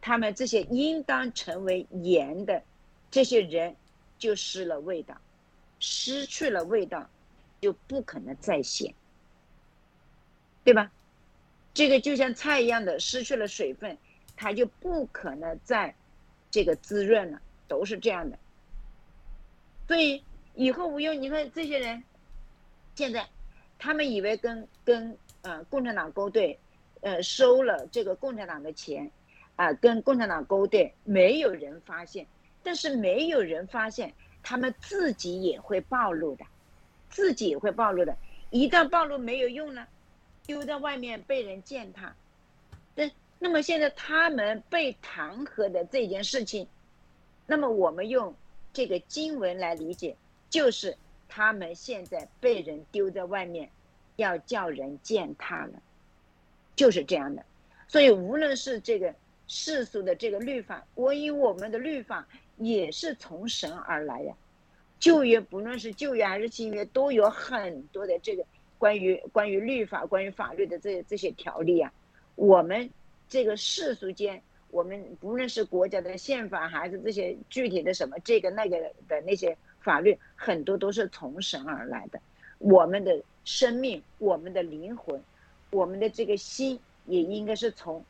[0.00, 2.62] 他们这些应当成为盐的
[3.10, 3.74] 这些人
[4.16, 5.20] 就失了味道，
[5.80, 7.10] 失去了味道，
[7.60, 8.94] 就不可能再咸，
[10.62, 10.92] 对吧？
[11.74, 13.98] 这个就像菜一样的，失去了水分，
[14.36, 15.92] 它就不可能再
[16.48, 17.40] 这个滋润了。
[17.68, 18.38] 都是这样的，
[19.86, 21.20] 所以以后无用。
[21.20, 22.02] 你看这些人，
[22.96, 23.24] 现在
[23.78, 26.58] 他们以为跟跟呃共产党勾兑，
[27.02, 29.08] 呃收了这个共产党的钱，
[29.54, 32.26] 啊跟共产党勾兑，没有人发现。
[32.62, 34.12] 但是没有人发现，
[34.42, 36.44] 他们自己也会暴露的，
[37.08, 38.16] 自己也会暴露的。
[38.50, 39.86] 一旦暴露没有用呢，
[40.44, 42.14] 丢在外面被人践踏。
[42.94, 43.08] 那
[43.38, 46.66] 那么现在他们被弹劾的这件事情。
[47.50, 48.34] 那么我们用
[48.74, 50.14] 这个经文来理解，
[50.50, 50.94] 就是
[51.30, 53.70] 他们现在被人丢在外面，
[54.16, 55.82] 要叫人践踏了，
[56.76, 57.42] 就是这样的。
[57.86, 59.14] 所以无论是这个
[59.46, 62.28] 世俗的这个律法，我以我们的律法
[62.58, 64.34] 也是从神而来呀。
[65.00, 68.44] 旧约不论是旧约还是新约，都有很多的这个
[68.76, 71.90] 关于关于律法、关于法律的这这些条例啊。
[72.34, 72.90] 我们
[73.26, 74.42] 这个世俗间。
[74.70, 82.20] 我们不论是国家的宪法，还是这些具体的什么这个那个的那些法律，很多都是从神而来的。
[82.58, 85.22] 我们的生命、我们的灵魂、
[85.70, 88.04] 我们的这个心，也应该是从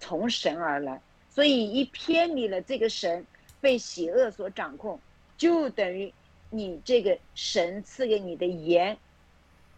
[0.00, 1.00] 从神而来。
[1.30, 3.26] 所以一偏离了这个神，
[3.60, 5.00] 被邪恶所掌控，
[5.38, 6.12] 就等于
[6.50, 8.98] 你这个神赐给你的盐，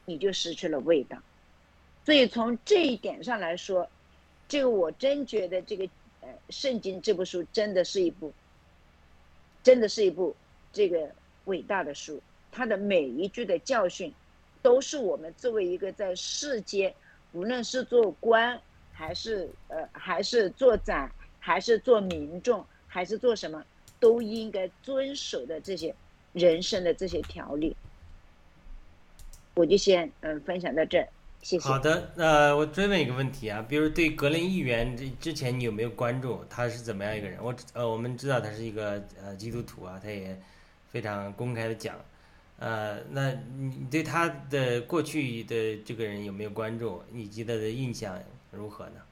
[0.05, 1.17] 你就失去了味道。
[2.05, 3.89] 所以从这一点上来说，
[4.49, 5.89] 这个我真觉得这个。
[6.51, 8.33] 圣经这部书真的是一部，
[9.63, 10.35] 真的是一部
[10.73, 11.11] 这个
[11.45, 12.21] 伟大的书。
[12.53, 14.15] 它的每一句的教训，
[14.63, 16.95] 都是我们作为一个在世间，
[17.33, 18.61] 无论是做官，
[18.93, 21.11] 还是呃，还是做宰，
[21.41, 23.65] 还是做民众，还是做什么，
[23.99, 25.93] 都应该遵守的这些
[26.33, 27.77] 人生的这些条例。
[29.55, 31.09] 我就先嗯分享到这儿，
[31.45, 31.69] 谢谢。
[31.69, 36.43] 好的，那我追问一个问题啊，比如对格林议员这之前你有没有关注？
[36.49, 37.39] 他是怎么样一个人？
[37.43, 40.41] 我呃，我们知道他是一个呃基督徒啊，他也
[40.91, 41.95] 非常公开的讲，
[42.59, 47.03] 呃，那你对他的过去的这个人有没有关注？
[47.13, 48.19] 以及他的印象
[48.51, 49.03] 如何呢？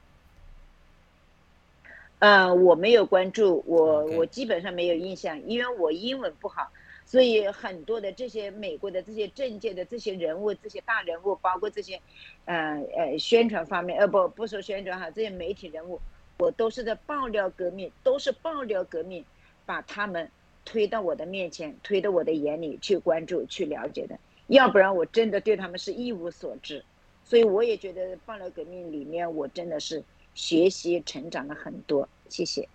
[2.17, 6.71] 呃，我没有关注，我我基本上没有印象，因为我英文不好。
[7.05, 12.01] 所以很多的这些美国的这些政界的这些人物，这些大人物，包括这些，
[12.45, 15.99] 呃呃宣传方面，呃不不说宣传哈，这些媒体人物，
[16.39, 19.23] 我都是在爆料革命，都是爆料革命，
[19.65, 20.27] 把他们
[20.65, 26.83] 推到我的面前，推到我的眼里去关注、去了解的，要不然我真的对他们是一无所知。
[27.25, 32.07] 所以我也觉得爆料革命里面，我真的是学习成长了很多。
[32.29, 32.67] 谢谢。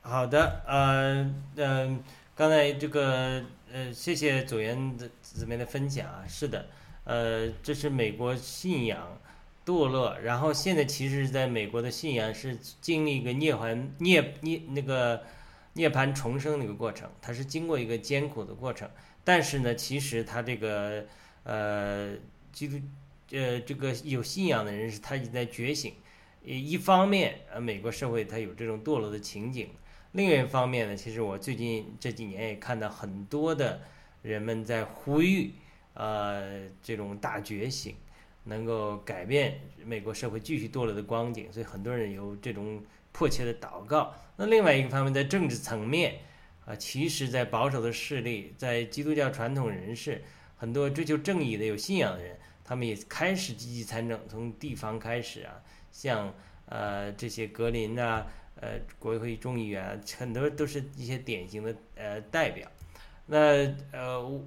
[0.00, 2.02] 好的，呃嗯。
[2.36, 6.68] 刚才这个呃，谢谢左元的这边的分享啊，是的，
[7.04, 9.18] 呃，这是美国信仰
[9.64, 15.22] 堕落，然后现在其实是在美国的信仰是经历一个涅槃涅涅那个
[15.72, 18.86] 涅槃重生的一个过程，它是经过一个艰苦的过程，
[19.24, 21.06] 但是呢，其实他这个
[21.44, 22.14] 呃
[22.52, 22.78] 基督
[23.30, 25.94] 呃这个有信仰的人是他已经在觉醒，
[26.44, 29.70] 一方面呃美国社会它有这种堕落的情景。
[30.16, 33.82] 另一方面呢，其实我最近这几年也看到很多的
[34.22, 35.52] 人们在呼吁，
[35.92, 37.94] 呃，这种大觉醒
[38.44, 44.14] 能够改变美国社会继续堕落的光景，所以很多人有这种迫切的祷告。
[44.38, 46.14] 那另外一个方面，在政治层面，
[46.64, 50.24] 啊，其实，在保守的势力，在基督教传统人士，
[50.56, 55.60] 很多追求正义的有信仰的人，他们也开始积极参政，从地方开始啊，
[55.92, 56.32] 像
[56.64, 58.26] 呃这些格林啊。
[58.60, 62.68] 呃，国会众议员很多都是一些典型的呃代表。
[63.26, 63.38] 那
[63.92, 64.44] 呃，我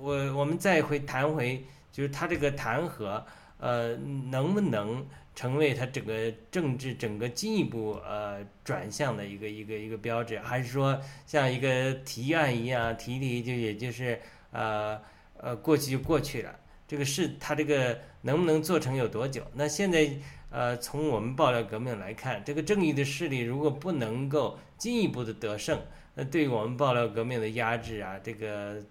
[0.00, 3.22] 我我们再会谈回，就是他这个弹劾，
[3.58, 15.00] 呃，能不能成为他整个政治整个进一步呃转向的一个一个一个标志，还是说像一个提案一样提提就也就是呃
[15.36, 16.54] 呃过去就过去了？
[16.88, 19.46] 这个事他这个能不能做成有多久？
[19.54, 20.10] 那现在。
[20.50, 25.78] 呃，从我们爆料革命来看，这个正义的势力如果不能够进一步的得胜，
[26.14, 28.82] 那对我们爆料革命的压制啊，这个、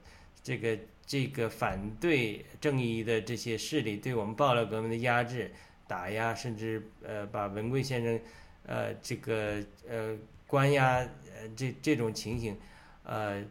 [0.44, 5.52] 这个、这个反对正义的这些势力对我们爆料革命的压制、
[5.88, 8.20] 打压，甚至呃把文贵先生
[8.68, 9.56] 呃这个
[9.90, 12.56] 呃关押呃这这种情形，
[13.04, 13.44] 呃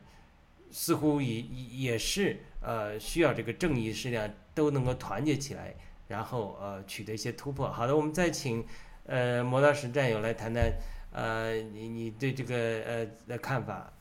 [0.71, 4.19] 似乎也也是呃需要这个正义势力
[4.55, 5.73] 都能够团结起来。
[6.09, 7.69] 然后呃取得一些突破。
[7.69, 8.65] 好的，我们再请
[9.07, 10.73] 呃磨刀石战友来谈谈
[11.13, 13.93] 呃你你对这个呃的看法。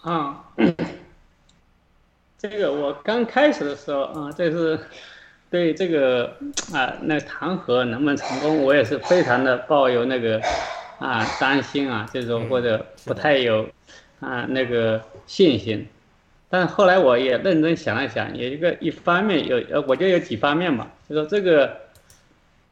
[0.00, 0.44] 啊，
[2.36, 4.76] 这个我刚开始的时候啊，这是
[5.48, 6.36] 对这个
[6.74, 10.42] 啊那弹劾能不能成功，我也是非常的抱有那个
[10.98, 13.68] 啊担心啊，这种或者不太有
[14.18, 15.86] 啊那个信心。
[16.48, 21.76] 但后来我也认真想了想，有一个一方面有呃，我就有几方面吧，就说这个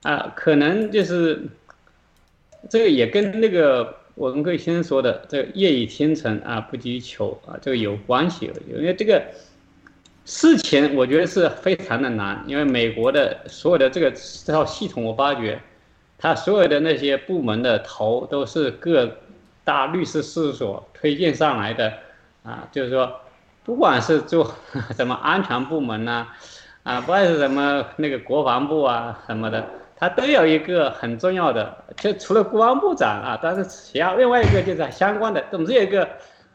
[0.03, 1.43] 啊，可能就是
[2.71, 8.49] 这个也跟那个我们可以先说的这个“业已天成啊，不急于求”啊，这个有关系。
[8.69, 9.21] 因为这个
[10.25, 14.13] 事情我觉得是非常的难，因为美国的所有的这个
[14.45, 15.61] 这套系统，我发觉
[16.17, 19.19] 他所有的那些部门的头都是各
[19.65, 21.93] 大律师事务所推荐上来的
[22.45, 23.21] 啊，就是说。
[23.65, 24.55] 不管是做
[24.95, 26.27] 什么安全部门呐，
[26.83, 36.07] 啊，不管是什么那个国防部啊什么的，他都有一个很重要的，就除了国防部长啊，但是其他另外一个就是相关的，总是有一个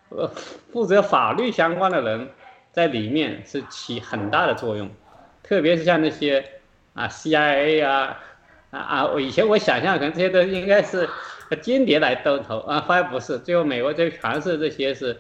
[0.10, 0.28] 呃
[0.72, 2.30] 负责法律相关的人
[2.72, 4.88] 在里面是起很大的作用，
[5.42, 6.46] 特别是像那些
[6.94, 8.18] 啊 CIA 啊
[8.70, 11.10] 啊啊，我以前我想象可能这些都应该是
[11.62, 15.20] 间谍来兜头啊，发现不是，最后美国这全是这些是。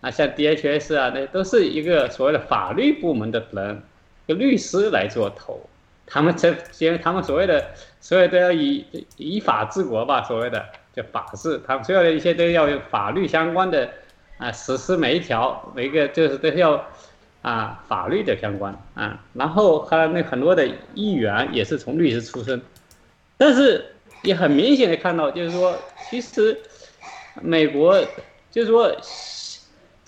[0.00, 3.82] 啊，像 DHS 啊，那都是一个所谓的法律部门的人，
[4.26, 5.60] 个律师来做头，
[6.06, 7.62] 他们这些他们所谓的
[8.00, 8.82] 所有都要以
[9.18, 13.90] 以法治国吧，所谓的叫法治，他们所有的一些都要有法律相关的
[14.38, 16.82] 啊实施每一条，每个就是都要
[17.42, 22.58] 啊法律的相关啊，然后还有那很多的议员也是从律师出身，
[23.36, 23.84] 但是
[24.22, 25.76] 也很明显的看到，就是说
[26.08, 26.58] 其实
[27.42, 28.02] 美国
[28.50, 28.96] 就是说。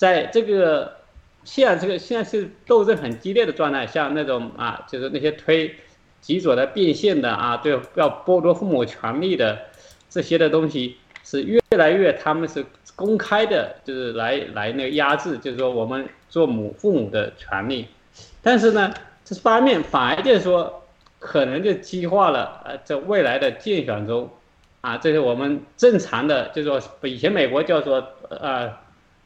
[0.03, 0.97] 在这个
[1.45, 5.73] 现在这个现在是斗争很激烈的状态，像那种啊，就是那些推
[6.21, 9.57] 极左的变现的啊，对要剥夺父母权利的
[10.11, 17.87] 这些的东西，是越来越他们是公开的，就是来来那个压制，就是说我们做母父母的权利。
[18.43, 18.93] 但是呢，
[19.25, 20.83] 这方面反而就是说，
[21.21, 24.29] 可能就激化了呃，在未来的竞选中，
[24.81, 28.69] 啊，这是我们正常的，就是说以前美国叫做呃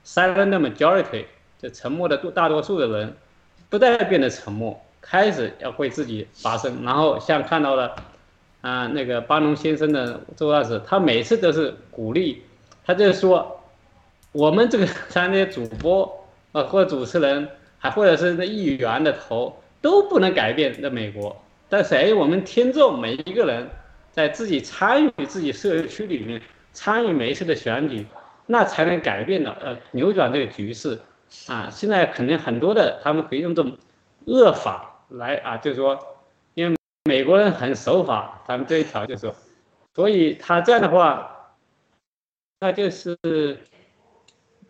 [0.07, 1.25] ，silent majority，
[1.61, 3.15] 就沉默的多大多数的人，
[3.69, 6.85] 不再变得沉默，开始要为自己发声。
[6.85, 7.95] 然后像看到了，
[8.61, 12.43] 啊，那个巴农先生的周大使，他每次都是鼓励，
[12.87, 13.61] 他就是说，
[14.33, 17.49] 我们这个像那些主播呃或者主持人。
[17.79, 21.37] 还或者是那议员的头都不能改变那美国，
[21.69, 23.69] 但是哎，我们听众每一个人
[24.11, 26.41] 在自己参与自己社区里面
[26.73, 28.05] 参与每一次的选举，
[28.47, 31.01] 那才能改变的呃扭转这个局势
[31.49, 31.69] 啊！
[31.71, 33.77] 现在肯定很多的他们可以用这种
[34.27, 35.99] 恶法来啊，就是说，
[36.55, 39.35] 因为美国人很守法，他们这一条就是说，
[39.95, 41.55] 所以他这样的话，
[42.61, 43.19] 那就是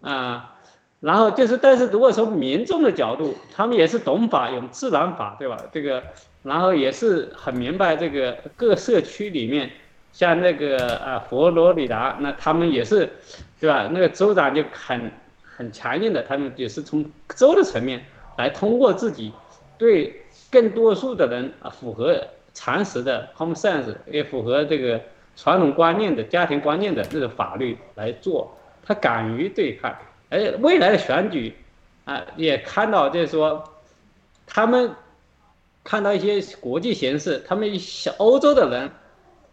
[0.00, 0.52] 啊。
[0.98, 5.62] 然后就是，但是如果从民众的角度，他们也是懂法，有自然法，对吧？
[5.70, 6.02] 这个，
[6.42, 9.70] 然后也是很明白这个各社区里面，
[10.16, 13.06] 像那个啊佛罗里达，那他们也是，
[13.60, 13.86] 对吧？
[13.92, 15.12] 那个州长就很
[15.42, 17.04] 很强硬的，他们也是从
[17.34, 18.02] 州的层面
[18.38, 19.30] 来通过自己
[19.76, 22.18] 对更多数的人啊符合
[22.54, 24.98] 常识的 common sense，也符合这个
[25.36, 29.94] 传统观念的家庭观念的这个法律来做，他敢于对抗。
[30.30, 31.54] 而且，未来的选举，
[32.06, 33.62] 啊，也看到就是说，
[34.46, 34.90] 他们
[35.84, 38.90] 看到一些国际形势，他们小欧洲的人，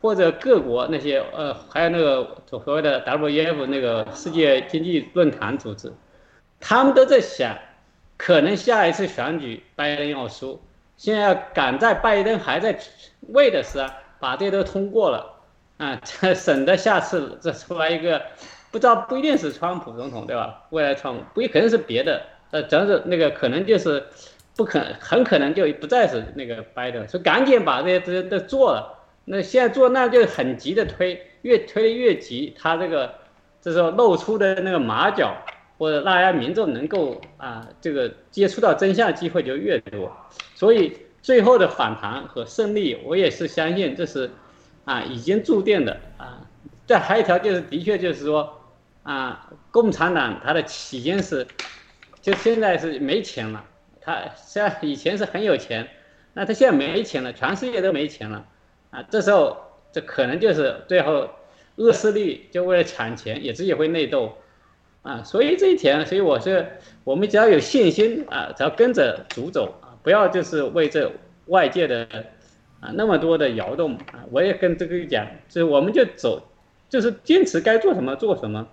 [0.03, 5.93] 或者各国那些呃，还有那个所谓的 W E F 那个世界经济论坛组织，
[6.59, 7.57] 他们都在想，
[8.17, 10.61] 可能下一次选举拜登要输，
[10.97, 12.77] 现在要赶在拜登还在
[13.29, 13.87] 位的时候
[14.19, 15.25] 把这都通过了，
[15.77, 16.01] 啊，
[16.35, 18.21] 省得下次再出来一个。
[18.71, 20.63] 不知道不一定是川普总统对吧？
[20.71, 24.03] 未来川普不一可能是别的，呃，主要是那个可能就是
[24.57, 28.99] 不可很可能就不再是那个拜登，所以赶紧把这些这些都做了。
[29.25, 33.13] 那现在做那就很急的推，越推越急，他这个
[33.61, 35.35] 这时候露出的那个马脚，
[35.77, 40.11] 或者大家民众能够啊这个接触到真相机会就越多。
[40.55, 44.29] 所以最后的反弹和胜利，我也是相信这是
[44.85, 46.41] 啊已经注定的啊。
[46.85, 48.59] 再还有一条就是，的确就是说。
[49.03, 51.45] 啊，共产党它的起因是，
[52.21, 53.61] 就现在是没钱了。
[53.99, 55.85] 他现在以前是很有钱，
[56.33, 58.45] 那他现在没钱了，全世界都没钱了。
[58.93, 59.57] 啊，这时候
[59.91, 61.27] 这可能就是最后
[61.77, 64.37] 恶势力就为了抢钱，也自己会内斗。
[65.01, 66.65] 啊，所以这一点，所以我是
[67.03, 71.11] 我们只要有信心啊，只要跟着主走啊，不要就是为这
[71.47, 72.07] 外界的
[72.79, 74.23] 啊那么多的摇动啊。
[74.31, 76.41] 我也跟这个讲，就是我们就走，
[76.87, 78.65] 就是坚持该做什么做什么。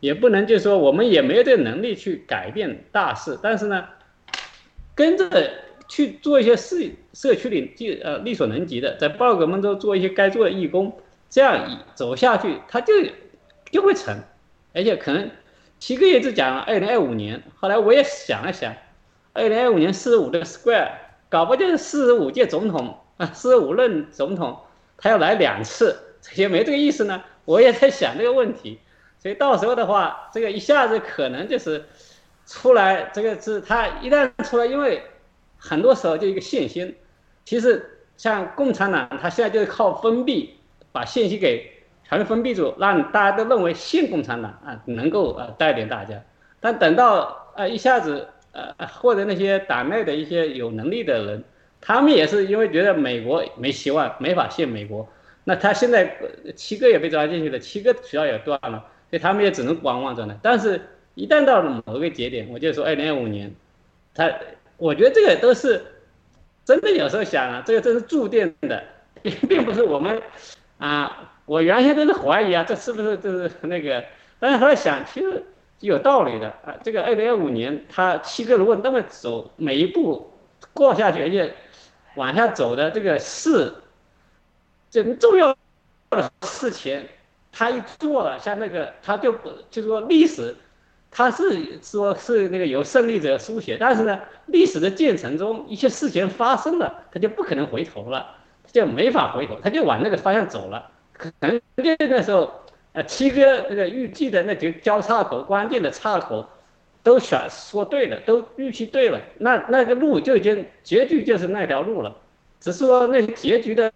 [0.00, 3.88] 也不能就是说我们也没有这个能力去改变大事，但是呢，
[4.94, 5.50] 跟着
[5.88, 10.96] 去做一些事，社区里就呃力所能及的，在报格蒙州做一些该做的义工，
[11.28, 12.94] 这样一走下去，他就
[13.70, 14.16] 就会成，
[14.74, 15.30] 而且可能
[15.78, 18.74] 七个月就讲了二零二五年，后来我也想了想，
[19.32, 20.88] 二零二五年四十五的 square，
[21.28, 24.58] 搞不就是四十五届总统啊，四十五任总统，
[24.96, 25.96] 他要来两次，
[26.36, 28.78] 也没这个意思呢，我也在想这个问题。
[29.18, 31.84] 所以到时候的话，这个一下子可能就是
[32.46, 35.02] 出来，这个是他一旦出来，因为
[35.60, 36.96] 很多时候就一个信心。
[37.44, 40.54] 其实像共产党，他现在就是靠封闭，
[40.90, 41.70] 把信息给
[42.02, 46.20] 全部封闭住，让大家都认为信共产党啊，能够呃带领大家。
[46.58, 51.44] 但等到呃一下子呃或者那些党内的一些有能力的人，
[51.80, 55.08] 他们也是因为觉得美国没希望，没法信美国，
[55.44, 56.16] 那他现在
[56.56, 58.84] 七个也被抓进去了，七个渠道也断了。
[59.10, 60.38] 所以他们也只能观望着呢。
[60.40, 60.80] 但是，
[61.16, 63.52] 一旦到了某个节点，我就说二零二五年，
[64.14, 64.30] 他，
[64.80, 65.84] 我觉得这个都是
[66.64, 66.90] 真的。
[66.90, 68.82] 有时候想啊，这个真是注定的，
[69.22, 70.20] 并 并不是我们
[70.78, 71.34] 啊。
[71.44, 74.02] 我原先都是怀疑啊，这是不是就是那个？
[74.38, 75.44] 但是后来想，其实
[75.80, 76.74] 有道理的啊。
[76.82, 80.32] 这个二零二五年，他七个如果那么走，每一步
[80.72, 81.52] 过下去，而且
[82.14, 83.74] 往下走的这个事，
[84.90, 85.54] 这重要
[86.10, 87.06] 的事情。
[87.52, 90.54] 他一做了，像那个，他就不就是说历史，
[91.10, 98.26] 他是说是那个由胜利者书写，但是呢，历史的进程中一些事情发生了，他就不可能回头了，
[98.70, 100.90] 就没法回头，他就往那个方向走了。
[101.12, 102.50] 可能就那时候，
[102.92, 106.46] 呃，七哥那个预计的那几个交叉口、关键的岔口，
[107.02, 112.16] 都选说对了，都预期对了，那那个路就已经结局就是那条路了，
[112.60, 113.90] 只是说那结局的。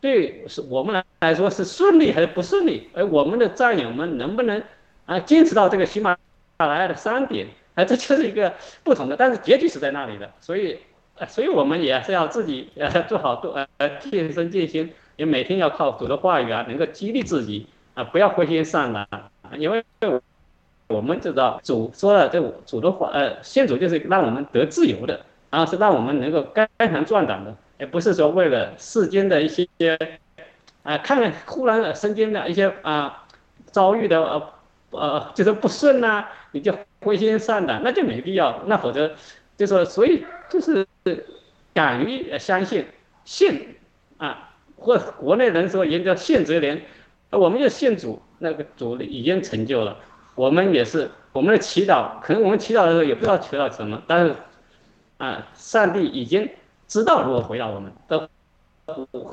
[0.00, 2.90] 对，是我们来来说是顺利还是不顺利？
[2.92, 4.62] 而我们的战友们能不能
[5.06, 6.14] 啊，坚持到这个喜马
[6.58, 10.78] 拉雅的山顶，啊，这就是一个不同的，但是结局是在那里的，所以，
[11.18, 19.06] 呃，所以我们也是要自己呃做好多呃健身健心，也每天要靠主的话语啊，能够激励自己啊，不要灰心丧胆，
[19.58, 19.84] 因为
[20.86, 29.66] 我们知道主说了，这主的话，呃，先主就是让我们得自由的，然后是让我们能够肝肠壮胆的，也不是说为了世间的一些，
[30.84, 33.26] 啊，看忽然身边的一些啊
[33.72, 34.50] 遭遇的呃。
[34.96, 38.62] 呃，就是不顺呐，你就灰心丧胆，那就没必要。
[38.66, 39.10] 那否则，
[39.56, 40.86] 就说所以就是
[41.72, 42.86] 敢于相信，
[43.24, 43.76] 信
[44.18, 46.80] 啊，或国内人说人叫信则灵，
[47.30, 49.96] 我们就信主，那个主已经成就了。
[50.34, 54.34] 我们也是我们的祈祷，可能我们祈祷的时候也不知道祈祷什么，但是
[55.18, 56.48] 啊，上帝已经
[56.86, 58.28] 知道如何回答我们，都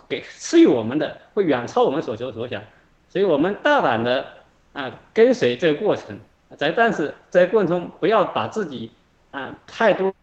[0.10, 2.62] 给赐予我们的会远超我们所求所想，
[3.10, 4.26] 所以我们大胆的。
[4.74, 6.20] 啊，跟随这个过程，
[6.58, 8.92] 在但是在过程中不要把自己
[9.32, 10.14] 啊太多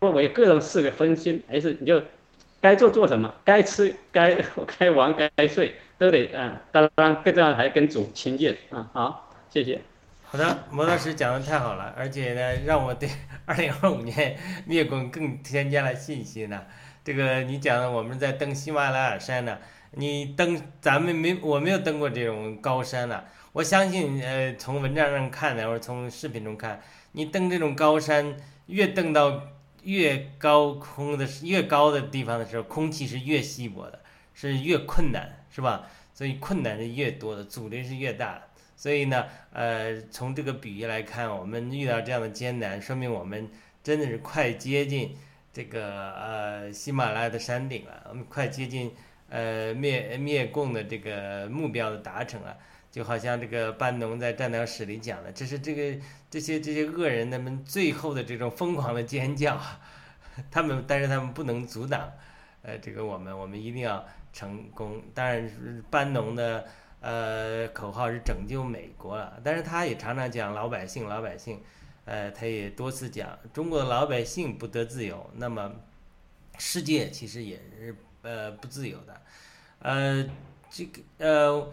[0.00, 2.02] 作为个人事给分心，还是你就
[2.60, 4.34] 该做做什么，该吃该
[4.78, 6.60] 该玩该睡都得啊。
[6.72, 8.88] 当然更重要还跟主亲近啊。
[8.92, 9.80] 好，谢谢。
[10.30, 13.08] 好的，摩老师讲的太好了，而且呢，让我对
[13.46, 14.36] 二零二五年
[14.66, 16.62] 灭共更添加了信心呢。
[17.02, 19.56] 这个你讲的我们在登喜马拉雅山呢，
[19.92, 23.24] 你登咱们没我没有登过这种高山呢。
[23.52, 26.80] 我相信，呃，从文章上看呢，或者从视频中看，
[27.12, 28.36] 你登这种高山，
[28.66, 29.42] 越登到
[29.82, 34.00] 越高空的越高的地方的时候，空气是越稀薄的，
[34.34, 35.86] 是越困难，是吧？
[36.12, 38.42] 所以困难是越多的，阻力是越大的。
[38.76, 43.48] 所以呢，呃，从这个比喻来看，我们遇到这样的艰难，说明我们
[43.82, 45.16] 真的是快接近
[45.54, 48.92] 这个呃喜马拉雅的山顶了，我们快接近
[49.30, 52.56] 呃灭灭共的这个目标的达成了。
[52.98, 59.56] 就好像这个班农在战斗史里讲的，这是这个这些这些恶人他们最后的这种疯狂的尖叫，
[60.50, 62.10] 他们但是他们不能阻挡，
[62.62, 65.00] 呃，这个我们我们一定要成功。
[65.14, 65.48] 当然，
[65.88, 66.66] 班农的
[67.00, 71.62] 呃口号是拯救美国了，但是他也常常讲老百姓老百姓，
[72.04, 75.72] 呃，他也多次讲中国的老百姓不得自由，那么
[76.58, 79.22] 世界其实也是呃不自由的，
[79.78, 80.28] 呃，
[80.68, 81.72] 这个呃。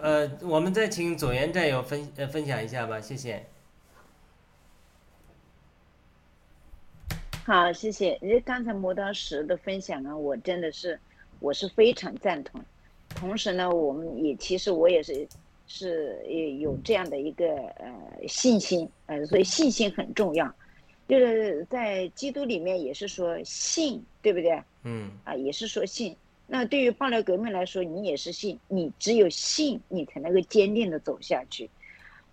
[0.00, 3.44] 呃，我们再请左岩战友分呃分享一下吧，谢谢。
[7.44, 8.16] 好，谢谢。
[8.22, 10.98] 因为刚才磨刀石的分享呢，我真的是
[11.40, 12.62] 我是非常赞同。
[13.08, 15.26] 同时呢，我们也其实我也是
[15.66, 16.22] 是
[16.60, 17.46] 有这样的一个
[17.78, 17.92] 呃
[18.28, 20.54] 信心，呃，所以信心很重要。
[21.08, 24.62] 就是在基督里面也是说信，对不对？
[24.84, 25.10] 嗯。
[25.24, 26.14] 啊，也是说信。
[26.50, 31.68] 那对于爆料革命来说，你也是信，你只有信，你才能够坚定的走下去。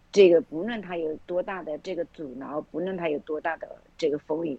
[0.09, 4.57] 这个不论他有多大的这个阻挠，不论他有多大的这个风雨，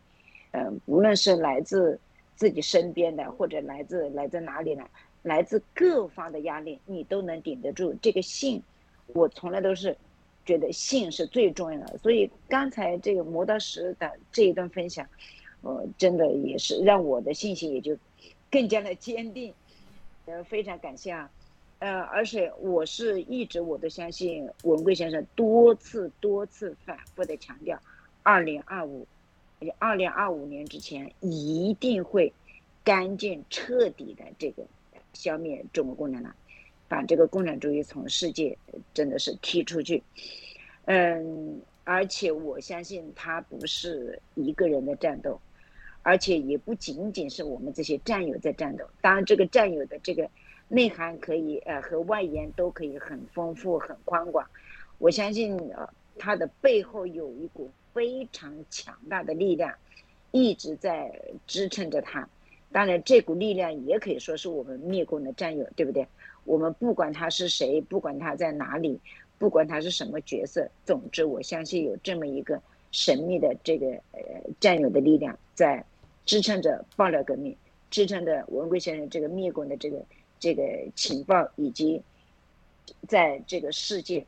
[0.51, 1.99] 嗯，无论是来自
[2.35, 4.85] 自己身边的，或者来自来自哪里呢？
[5.23, 7.95] 来自各方的压力，你都能顶得住。
[8.03, 8.63] 这个信，
[9.07, 9.97] 我从来都是
[10.45, 11.97] 觉得信是最重要的。
[11.97, 15.09] 所以刚才这个磨刀石的这一段分享，
[15.63, 17.97] 呃，真的也是让我的信心也就。
[18.51, 19.53] 更加的坚定，
[20.27, 21.31] 呃，非常感谢啊，
[21.81, 27.79] 呃，而且我是一直我都相信文贵先生多次多次反复的强调，
[28.23, 29.07] 二零二五，
[29.79, 32.33] 二零二五年之前一定会
[32.85, 34.63] 干净彻底的这个
[35.13, 36.35] 消灭中国共产党，
[36.89, 38.57] 把这个共产主义从世界
[38.95, 40.03] 真的是踢出去，
[40.85, 45.41] 嗯，而且我相信他不是一个人的战斗。
[46.07, 50.31] 而且也不仅仅是我们这些战友在战斗，当然这个战友的这个
[50.69, 54.49] 内涵可以呃和外延都可以很丰富很宽广，
[54.99, 59.75] 我相信呃它的背后有一股非常强大的力量
[60.31, 61.13] 一直在
[61.45, 62.29] 支撑着它，
[62.71, 66.07] 当然这股力量也可以说是我们灭共的战友，对不对？
[66.45, 69.01] 我们不管他是谁，不管他在哪里，
[69.39, 74.21] 不管他是什么角色，总之我相信有这么一个神秘的这个呃
[74.61, 75.85] 战友的力量在。
[76.27, 77.57] 支撑着爆料革命，
[77.89, 80.05] 支撑着文贵先生这个灭共的这个
[80.41, 80.63] 这个
[80.97, 82.03] 情报，以及
[83.09, 84.27] 在这个世界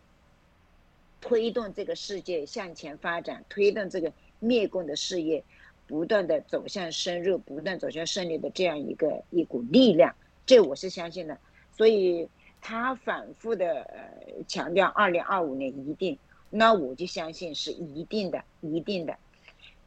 [1.20, 5.42] 推动这个世界向前发展，推动这个灭共的事业
[5.88, 10.14] 不断的走向深入，不断走向胜利的这样一个一股力量，
[10.46, 11.36] 这我是相信的。
[11.76, 12.28] 所以
[12.60, 16.16] 他反复的呃强调二零二五年一定，
[16.48, 19.16] 那我就相信是一定的，一定的，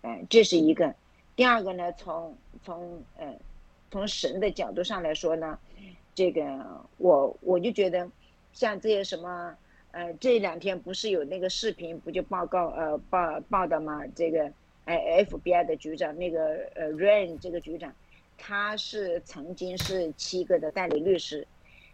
[0.02, 0.94] 嗯，这是一个。
[1.36, 3.36] 第二个呢，从从呃，
[3.90, 5.58] 从神的角度上来说呢，
[6.14, 6.44] 这个
[6.98, 8.10] 我我就觉得，
[8.54, 9.56] 像这些什么
[9.92, 14.04] 呃，这两天不是有那个视频，不就报告呃报报道吗？
[14.16, 14.52] 这个
[14.86, 17.94] 哎 FBI 的局长那个呃 Rain 这个局长，
[18.38, 21.48] 他是曾经是七个的代理律师，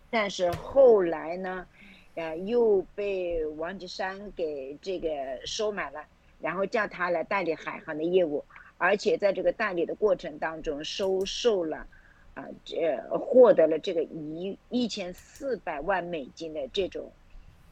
[0.10, 1.66] 但是后来呢，
[2.16, 5.10] 呃又被王岐山给这个
[5.46, 6.04] 收买了，
[6.40, 8.44] 然后叫他来代理海航的业务，
[8.78, 11.88] 而且在这个代理的过程当中收受了。
[12.38, 17.12] 啊，这获得了这个一一千四百万美金的这种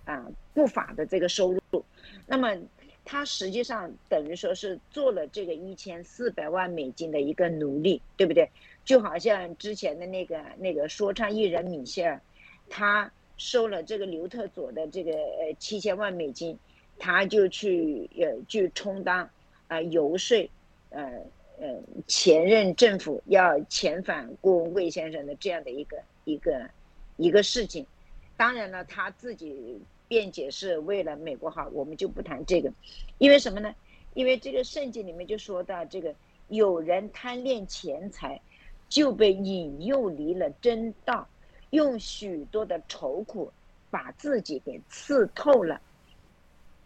[0.05, 0.25] 啊
[0.55, 1.85] 不法的这个收入，
[2.25, 2.57] 那么
[3.03, 8.49] 他实际上等于说是做了这个一千四百万美金的一个奴隶，对不对？
[8.83, 12.19] 就好像之前的那个那个说唱艺人米歇尔，
[12.67, 16.57] 他收了这个刘特佐的这个呃七千万美金，
[16.97, 19.29] 他就去呃去充当
[19.67, 20.49] 啊游说
[20.95, 21.21] 呃。
[21.57, 21.67] 呃，
[22.05, 26.69] 前任政府要遣返顾文贵先生的这样的一个一个
[27.15, 27.87] 一个事情，
[28.35, 32.69] 当然了，他自己辩解是为了美国好，我们就不谈这个，
[33.19, 33.73] 因为什么呢？
[34.15, 36.13] 因为这个圣经里面就说到，这个
[36.49, 38.37] 有人贪恋钱财，
[38.89, 41.25] 就被引诱离了真道，
[41.69, 43.49] 用许多的愁苦
[43.89, 45.79] 把自己给刺透了，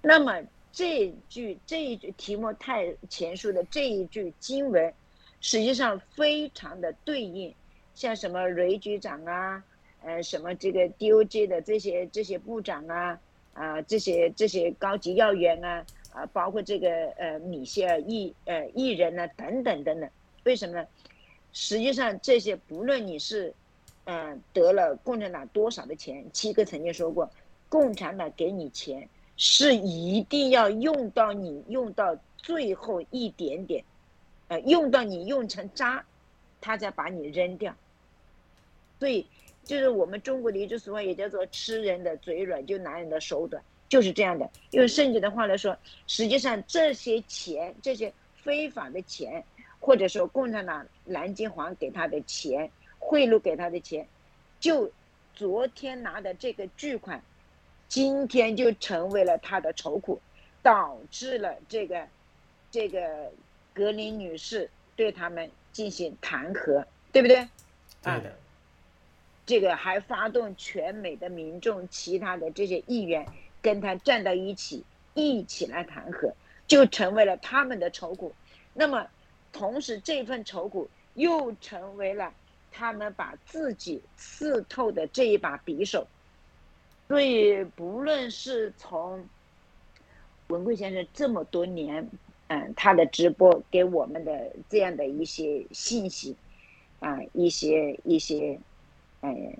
[0.04, 0.44] 那么。
[0.72, 4.94] 这句这一句题目太前述的这一句经文，
[5.42, 7.54] 实际上非常的对应，
[7.96, 9.64] 像什么雷局长啊，
[10.04, 13.20] 呃，什么这个 DOJ 的这些这些部长啊，
[13.54, 20.10] 啊，这些这些高级要员啊，啊，包括这个呃米歇尔艺呃艺人呢等等等等，
[20.44, 20.88] 为什么呢？
[21.52, 23.54] 实际上这些不论你是，
[24.06, 27.30] 嗯，得了共产党多少的钱，七哥曾经说过，
[27.68, 29.10] 共产党给你钱。
[29.42, 33.82] 是一定要用到你用到最后一点点，
[34.50, 36.04] 呃，用到你用成渣，
[36.60, 37.74] 他再把你扔掉。
[39.00, 39.26] 所以，
[39.64, 44.50] 就是我们中国的一句俗话，也叫做“吃人的嘴软，就拿人的手短”，就是这样的。
[44.72, 49.42] 用圣经的话来说，实际上这些钱，这些非法的钱，
[49.80, 52.70] 或者说共产党南京黄给他的钱，
[53.00, 54.06] 贿赂给他的钱，
[54.60, 54.92] 就
[55.34, 57.24] 昨天拿的这个巨款。
[57.90, 60.22] 今天就成为了他的愁苦，
[60.62, 62.08] 导致了这个
[62.72, 63.32] 这个
[63.74, 67.48] 格林女士对他们进行弹劾，对不对？
[68.04, 68.34] 对的。
[69.46, 73.26] 这个还发动全美的民众，其他的这些议员
[73.64, 74.84] 跟他站到一起，
[75.16, 76.32] 一起来弹劾，
[76.68, 78.32] 就成为了他们的愁苦。
[78.76, 79.08] 那么，
[79.52, 82.32] 同时这份愁苦又成为了
[82.72, 86.06] 他们把自己刺透的这一把匕首。
[87.10, 89.28] 所以，不论是从
[90.50, 92.08] 文贵先生这么多年，
[92.50, 96.36] 嗯，他的直播给我们的这样的一些信息，
[97.00, 98.60] 啊，一些一些，
[99.22, 99.58] 嗯，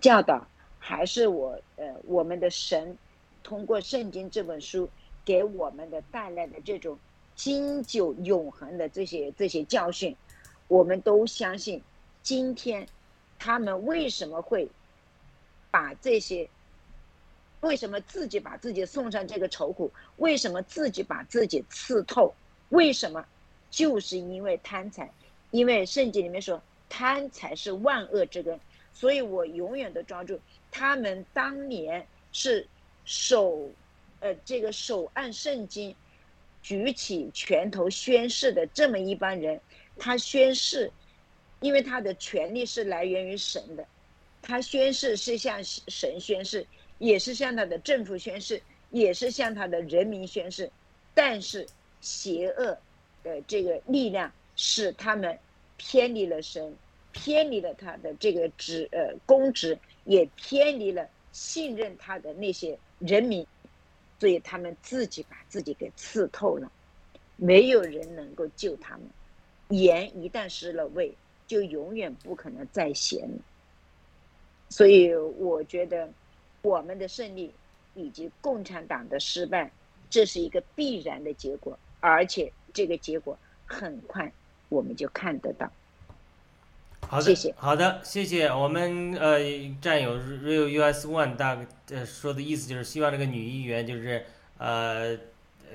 [0.00, 0.46] 教导，
[0.78, 2.96] 还是我呃我们的神
[3.42, 4.88] 通过圣经这本书
[5.24, 6.96] 给我们的带来的这种
[7.34, 10.14] 经久永恒的这些这些教训，
[10.68, 11.82] 我们都相信，
[12.22, 12.86] 今天
[13.40, 14.68] 他们为什么会
[15.68, 16.48] 把这些。
[17.62, 19.90] 为什么自己把自己送上这个愁苦？
[20.18, 22.32] 为什么自己把自己刺透？
[22.68, 23.24] 为什么？
[23.70, 25.10] 就是因为贪财，
[25.50, 28.60] 因为圣经里面说贪财是万恶之根。
[28.92, 30.38] 所以我永远都抓住
[30.70, 32.66] 他们当年是
[33.06, 33.70] 手，
[34.20, 35.96] 呃，这个手按圣经，
[36.62, 39.58] 举起拳头宣誓的这么一帮人。
[39.96, 40.90] 他宣誓，
[41.60, 43.86] 因为他的权利是来源于神的，
[44.42, 46.66] 他宣誓是向神宣誓。
[47.02, 50.70] 也是向他的政府宣誓，也是向他的人民宣誓，
[51.14, 51.66] 但是
[52.00, 52.78] 邪恶
[53.24, 55.36] 的这个力量使他们
[55.76, 56.72] 偏离了神，
[57.10, 63.44] 偏离了他的这个职呃公职，也偏离了信任他的那些人民，
[64.20, 66.70] 所以他们自己把自己给刺透了，
[67.34, 69.02] 没有人能够救他们。
[69.70, 71.12] 盐一旦失了味，
[71.48, 73.28] 就永远不可能再咸。
[74.68, 76.08] 所以我觉得。
[76.62, 77.52] 我们的胜利
[77.94, 79.70] 以及共产党的失败，
[80.08, 83.36] 这是一个必然的结果，而且这个结果
[83.66, 84.32] 很快
[84.68, 85.68] 我们就看得到。
[87.08, 87.54] 好的，谢谢。
[87.58, 89.40] 好的，谢谢我们呃
[89.80, 91.58] 战友 real US one 大
[91.90, 94.24] 呃说的意思就是希望这个女议员就是
[94.58, 95.18] 呃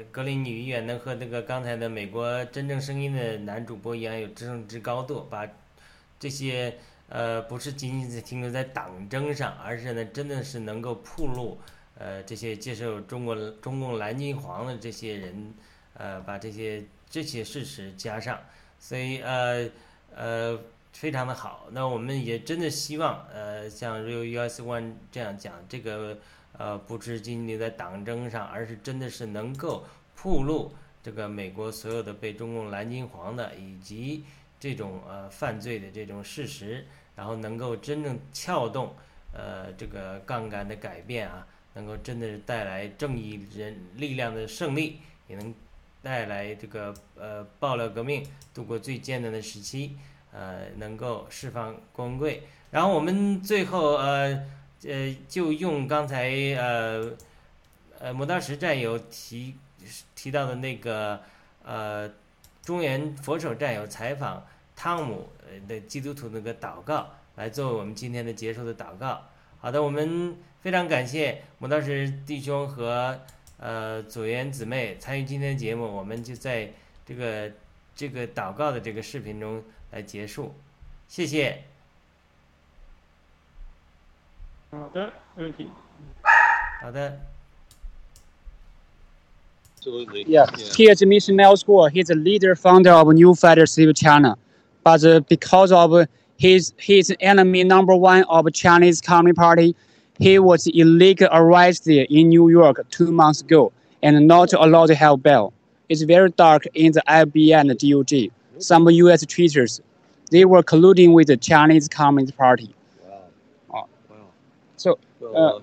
[0.10, 5.46] 格林女议员能和那个刚才的美国真正声音的男主播一样有政治高度，把
[6.18, 6.78] 这些。
[7.10, 11.58] 呃，不是仅仅是停留在党争上，而是呢，真的是能够铺路，
[11.98, 15.54] 呃，这些接受中国中共蓝金黄的这些人，
[15.94, 18.40] 呃，把这些这些事实加上，
[18.78, 19.70] 所以呃
[20.16, 20.60] 呃，
[20.92, 21.68] 非常的好。
[21.72, 26.18] 那我们也真的希望，呃，像 Real US One 这样讲，这个
[26.58, 29.86] 呃，不是仅仅在党争上，而是真的是能够
[30.16, 34.26] 铺路这个美国所有的被中共蓝金黄的以及
[34.60, 36.86] 这种呃犯罪的这种事实，
[37.16, 38.96] 然后能够真正撬动
[39.34, 45.54] 呃这个杠杆的改变啊，能够真的是带来正义人力量的胜利，也能
[46.02, 49.98] 带来这个呃爆料革命度过最艰难的时期，
[50.32, 52.44] 呃，能够释放光贵。
[52.72, 54.46] 然后我们最后呃
[54.86, 57.12] 呃就用刚才呃
[58.00, 59.56] 呃磨刀石战友提
[60.16, 61.22] 提到的那个
[61.64, 62.10] 呃
[62.68, 64.46] 中原佛手战友采访
[64.76, 67.08] 汤姆呃的基督徒那个祷告
[67.38, 69.22] 来作为我们今天的结束的祷告。
[69.62, 73.18] 好的，我们非常感谢磨刀石弟兄和
[73.58, 76.70] 呃组员姊妹参与今天的节目，我们就在
[77.06, 77.50] 这个
[77.96, 80.54] 这个祷告的这个视频中来结束，
[81.08, 81.64] 谢谢。
[84.72, 85.70] 好的，没问题。
[86.82, 87.18] 好的。
[89.88, 90.26] Absolutely.
[90.28, 90.46] Yeah.
[90.76, 91.30] He is.
[91.30, 91.88] Mel School.
[91.88, 94.38] He's a leader, founder of New Civil China.
[94.84, 99.78] But uh, because of his his enemy number one of Chinese Communist Party,
[100.20, 103.72] he was illegally arrested in New York two months ago
[104.04, 105.54] and not allowed to have bail.
[105.88, 108.30] It's very dark in the FBI and the DOJ.
[108.60, 109.26] Some U.S.
[109.26, 109.80] traitors,
[110.32, 112.76] they were colluding with the Chinese Communist Party.
[113.70, 113.88] Wow.
[114.76, 115.60] So, Well, uh, uh,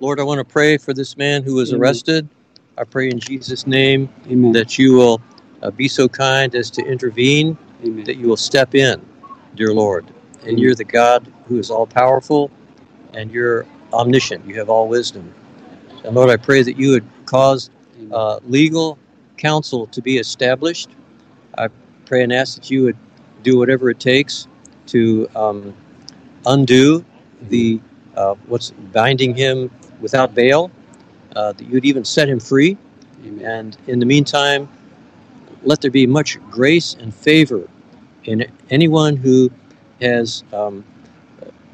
[0.00, 1.80] Lord, I want to pray for this man who was Amen.
[1.80, 2.28] arrested.
[2.78, 4.52] I pray in Jesus' name Amen.
[4.52, 5.20] that you will
[5.62, 8.04] uh, be so kind as to intervene, Amen.
[8.04, 9.04] that you will step in,
[9.54, 10.06] dear Lord.
[10.40, 10.58] And Amen.
[10.58, 12.50] you're the God who is all powerful
[13.14, 14.46] and you're omniscient.
[14.46, 15.32] You have all wisdom.
[16.04, 17.70] And Lord, I pray that you would cause
[18.12, 18.98] uh, legal
[19.36, 20.90] counsel to be established.
[21.56, 21.68] I
[22.04, 22.96] pray and ask that you would
[23.42, 24.46] do whatever it takes
[24.88, 25.74] to um,
[26.44, 27.04] undo
[27.42, 27.80] the
[28.16, 29.70] uh, what's binding him
[30.00, 30.70] without bail.
[31.36, 32.76] Uh, that you'd even set him free.
[33.42, 34.68] And in the meantime,
[35.62, 37.68] let there be much grace and favor
[38.24, 39.50] in anyone who
[40.00, 40.82] has um,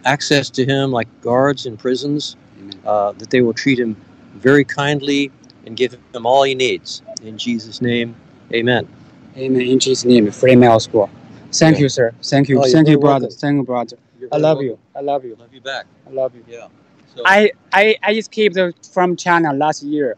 [0.05, 2.37] access to him, like guards in prisons,
[2.85, 3.97] uh, that they will treat him
[4.35, 5.31] very kindly
[5.67, 7.03] and give him all he needs.
[7.23, 8.17] In Jesus' name,
[8.53, 8.89] amen.
[9.37, 9.61] Amen.
[9.63, 11.09] In Jesus' name, free Mel School.
[11.53, 11.83] Thank Yeah.
[11.83, 12.13] you, sir.
[12.23, 12.61] Thank you.
[12.61, 13.29] Oh, Thank you, brother.
[13.29, 13.97] Thank you, brother.
[14.33, 14.67] I love welcome.
[14.67, 14.79] you.
[14.97, 15.37] I love you.
[15.39, 15.87] Love you back.
[16.09, 16.45] I love you.
[16.49, 16.67] Yeah.
[17.15, 18.59] So, I, I, I escaped
[18.93, 20.17] from China last year.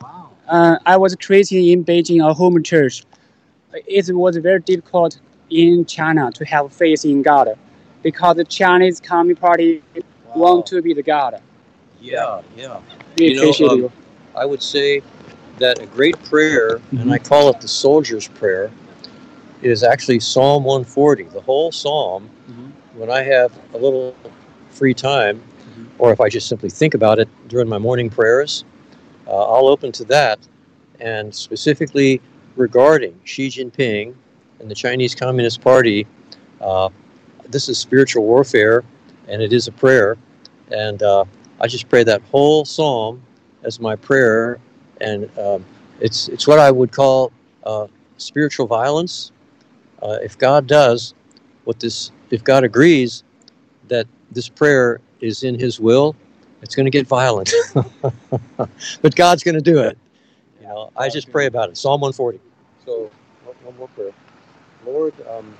[0.00, 0.30] wow.
[0.48, 3.04] Uh, I was creating in Beijing a home church.
[3.86, 5.18] It was very difficult
[5.50, 7.48] in China to have faith in God
[8.02, 9.82] because the Chinese Communist Party
[10.34, 11.40] want to be the God.
[12.00, 12.80] Yeah, yeah.
[13.18, 13.92] We You know, um, you.
[14.34, 15.02] I would say
[15.58, 17.10] that a great prayer, and Mm-hmm.
[17.12, 18.70] I call it the soldier's prayer,
[19.62, 21.24] is actually Psalm 140.
[21.24, 22.98] The whole psalm, Mm-hmm.
[22.98, 24.14] when I have a little
[24.70, 25.42] free time,
[25.98, 28.64] or if I just simply think about it during my morning prayers,
[29.26, 30.38] uh, I'll open to that.
[31.00, 32.20] And specifically
[32.56, 34.14] regarding Xi Jinping
[34.60, 36.06] and the Chinese Communist Party,
[36.60, 36.88] uh,
[37.48, 38.84] this is spiritual warfare,
[39.28, 40.16] and it is a prayer.
[40.70, 41.24] And uh,
[41.60, 43.22] I just pray that whole psalm
[43.62, 44.58] as my prayer,
[45.00, 45.64] and um,
[46.00, 47.32] it's it's what I would call
[47.64, 47.86] uh,
[48.16, 49.32] spiritual violence.
[50.02, 51.14] Uh, if God does
[51.64, 53.24] what this, if God agrees
[53.88, 56.16] that this prayer is in His will,
[56.62, 57.52] it's going to get violent.
[59.02, 59.98] but God's going to do it.
[60.60, 61.76] You know, I just pray about it.
[61.76, 62.40] Psalm 140.
[62.84, 63.10] So
[63.44, 64.12] one, one more prayer,
[64.84, 65.14] Lord.
[65.28, 65.56] Um,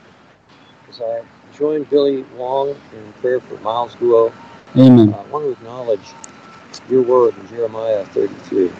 [0.88, 1.22] as I
[1.56, 4.32] join Billy Wong in prayer for Miles Guo,
[4.76, 5.14] Amen.
[5.14, 6.12] I want to acknowledge
[6.88, 8.70] your word in Jeremiah 33.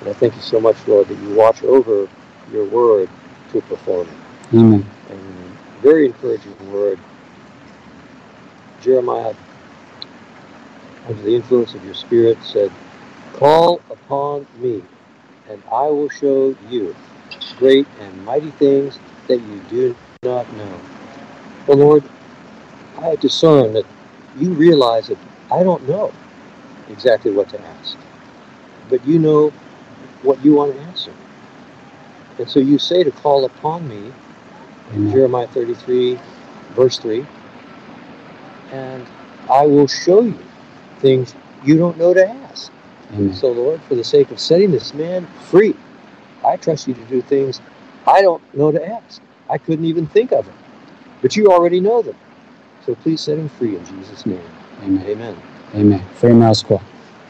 [0.00, 2.08] And I thank you so much, Lord, that you watch over
[2.52, 3.08] your word
[3.52, 4.56] to perform it.
[4.56, 4.86] Amen.
[5.08, 5.20] And
[5.80, 6.98] very encouraging word.
[8.80, 9.34] Jeremiah,
[11.06, 12.70] under the influence of your spirit, said,
[13.32, 14.82] Call upon me,
[15.48, 16.96] and I will show you
[17.58, 18.98] great and mighty things
[19.28, 20.80] that you do not know.
[21.66, 22.04] Well, Lord,
[22.98, 23.86] I discern that
[24.36, 25.18] you realize that
[25.50, 26.12] I don't know
[26.88, 27.98] exactly what to ask,
[28.88, 29.50] but you know
[30.22, 31.12] what you want to answer.
[32.38, 34.12] And so you say to call upon me
[34.92, 36.18] in Jeremiah 33,
[36.70, 37.26] verse 3,
[38.72, 39.06] and
[39.48, 40.38] I will show you
[40.98, 41.34] things
[41.64, 42.72] you don't know to ask.
[43.12, 43.32] Amen.
[43.34, 45.76] So, Lord, for the sake of setting this man free,
[46.44, 47.60] I trust you to do things
[48.06, 49.20] I don't know to ask.
[49.48, 50.54] I couldn't even think of them,
[51.22, 52.16] but you already know them.
[52.84, 54.40] So please set him free in Jesus' name.
[54.82, 55.04] Amen.
[55.06, 55.36] Amen.
[55.74, 56.02] Amen.
[56.14, 56.80] Free School.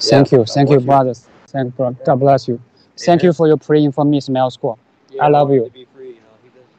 [0.00, 0.44] Thank Yeah, you.
[0.44, 0.86] God Thank you, bless you.
[0.86, 1.28] brothers.
[1.48, 2.60] Thank you, bro- God bless you.
[2.98, 4.78] Thank you for your praying for me, Mel School.
[5.20, 5.70] I love you.
[5.94, 6.20] Free, you know,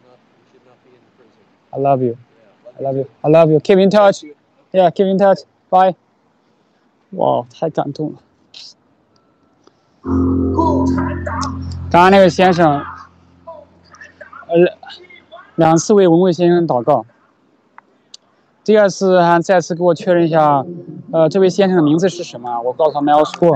[0.08, 1.42] not, he should not be in the prison.
[1.74, 2.18] I love you.
[2.18, 3.10] Yeah, I love you.
[3.24, 3.60] I love you.
[3.60, 4.24] Keep in touch.
[4.74, 5.40] Yeah, keep in touch.
[5.72, 5.96] Bye.
[7.12, 8.20] 哇，太感动了。
[11.90, 12.84] 刚刚那位先生，
[14.48, 14.56] 呃，
[15.56, 17.06] 两次为文贵先生祷告。
[18.64, 20.66] 第二次还再次给我确认一下，
[21.14, 22.62] 呃，这位先生的名字是什么？
[22.62, 23.54] 我告诉他 Miles Guo，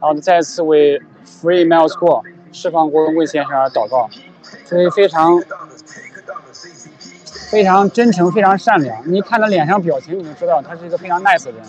[0.00, 4.08] 后再次为 Free Miles Guo 释放郭文贵先生而祷告，
[4.64, 5.38] 所以非常
[7.50, 9.02] 非常真诚，非常善良。
[9.10, 11.62] 你看他脸上表情，你就知道他是一个非常 nice 的人。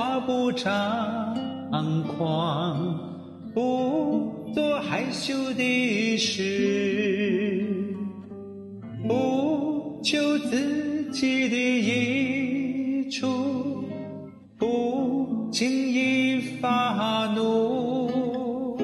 [0.00, 2.98] 不自夸，不张狂，
[3.52, 7.66] 不做害羞的事，
[9.06, 13.84] 不求自己的益处，
[14.58, 18.78] 不轻易发怒，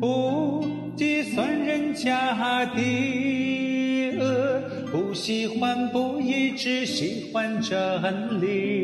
[0.00, 0.64] 不
[0.96, 4.62] 计算人家的恶，
[4.92, 8.83] 不喜欢不义，只喜欢真理。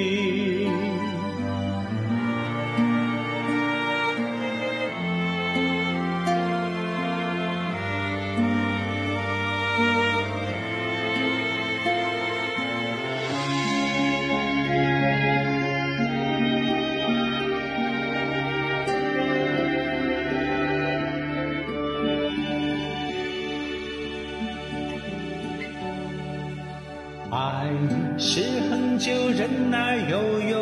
[29.01, 30.59] 就任那悠悠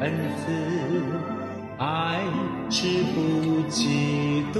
[0.00, 0.10] 恩
[0.40, 0.50] 慈；
[1.78, 2.18] 爱
[2.68, 4.58] 是不嫉妒，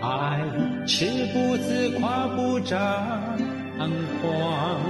[0.00, 0.40] 爱
[0.86, 1.04] 是
[1.34, 2.78] 不自夸，不张
[4.22, 4.80] 狂，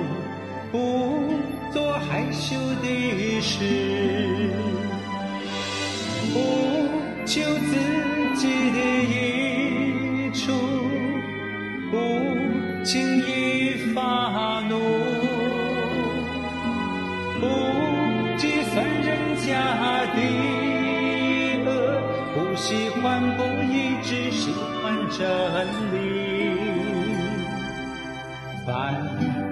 [0.70, 1.34] 不
[1.72, 4.15] 做害羞的事，
[25.16, 25.24] 真
[25.92, 25.96] 理。
[28.66, 28.74] 凡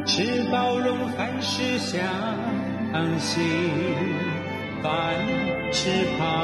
[0.07, 2.03] 事包容，凡事相
[3.19, 3.43] 信，
[4.83, 4.93] 凡
[5.73, 5.89] 事
[6.19, 6.44] 盼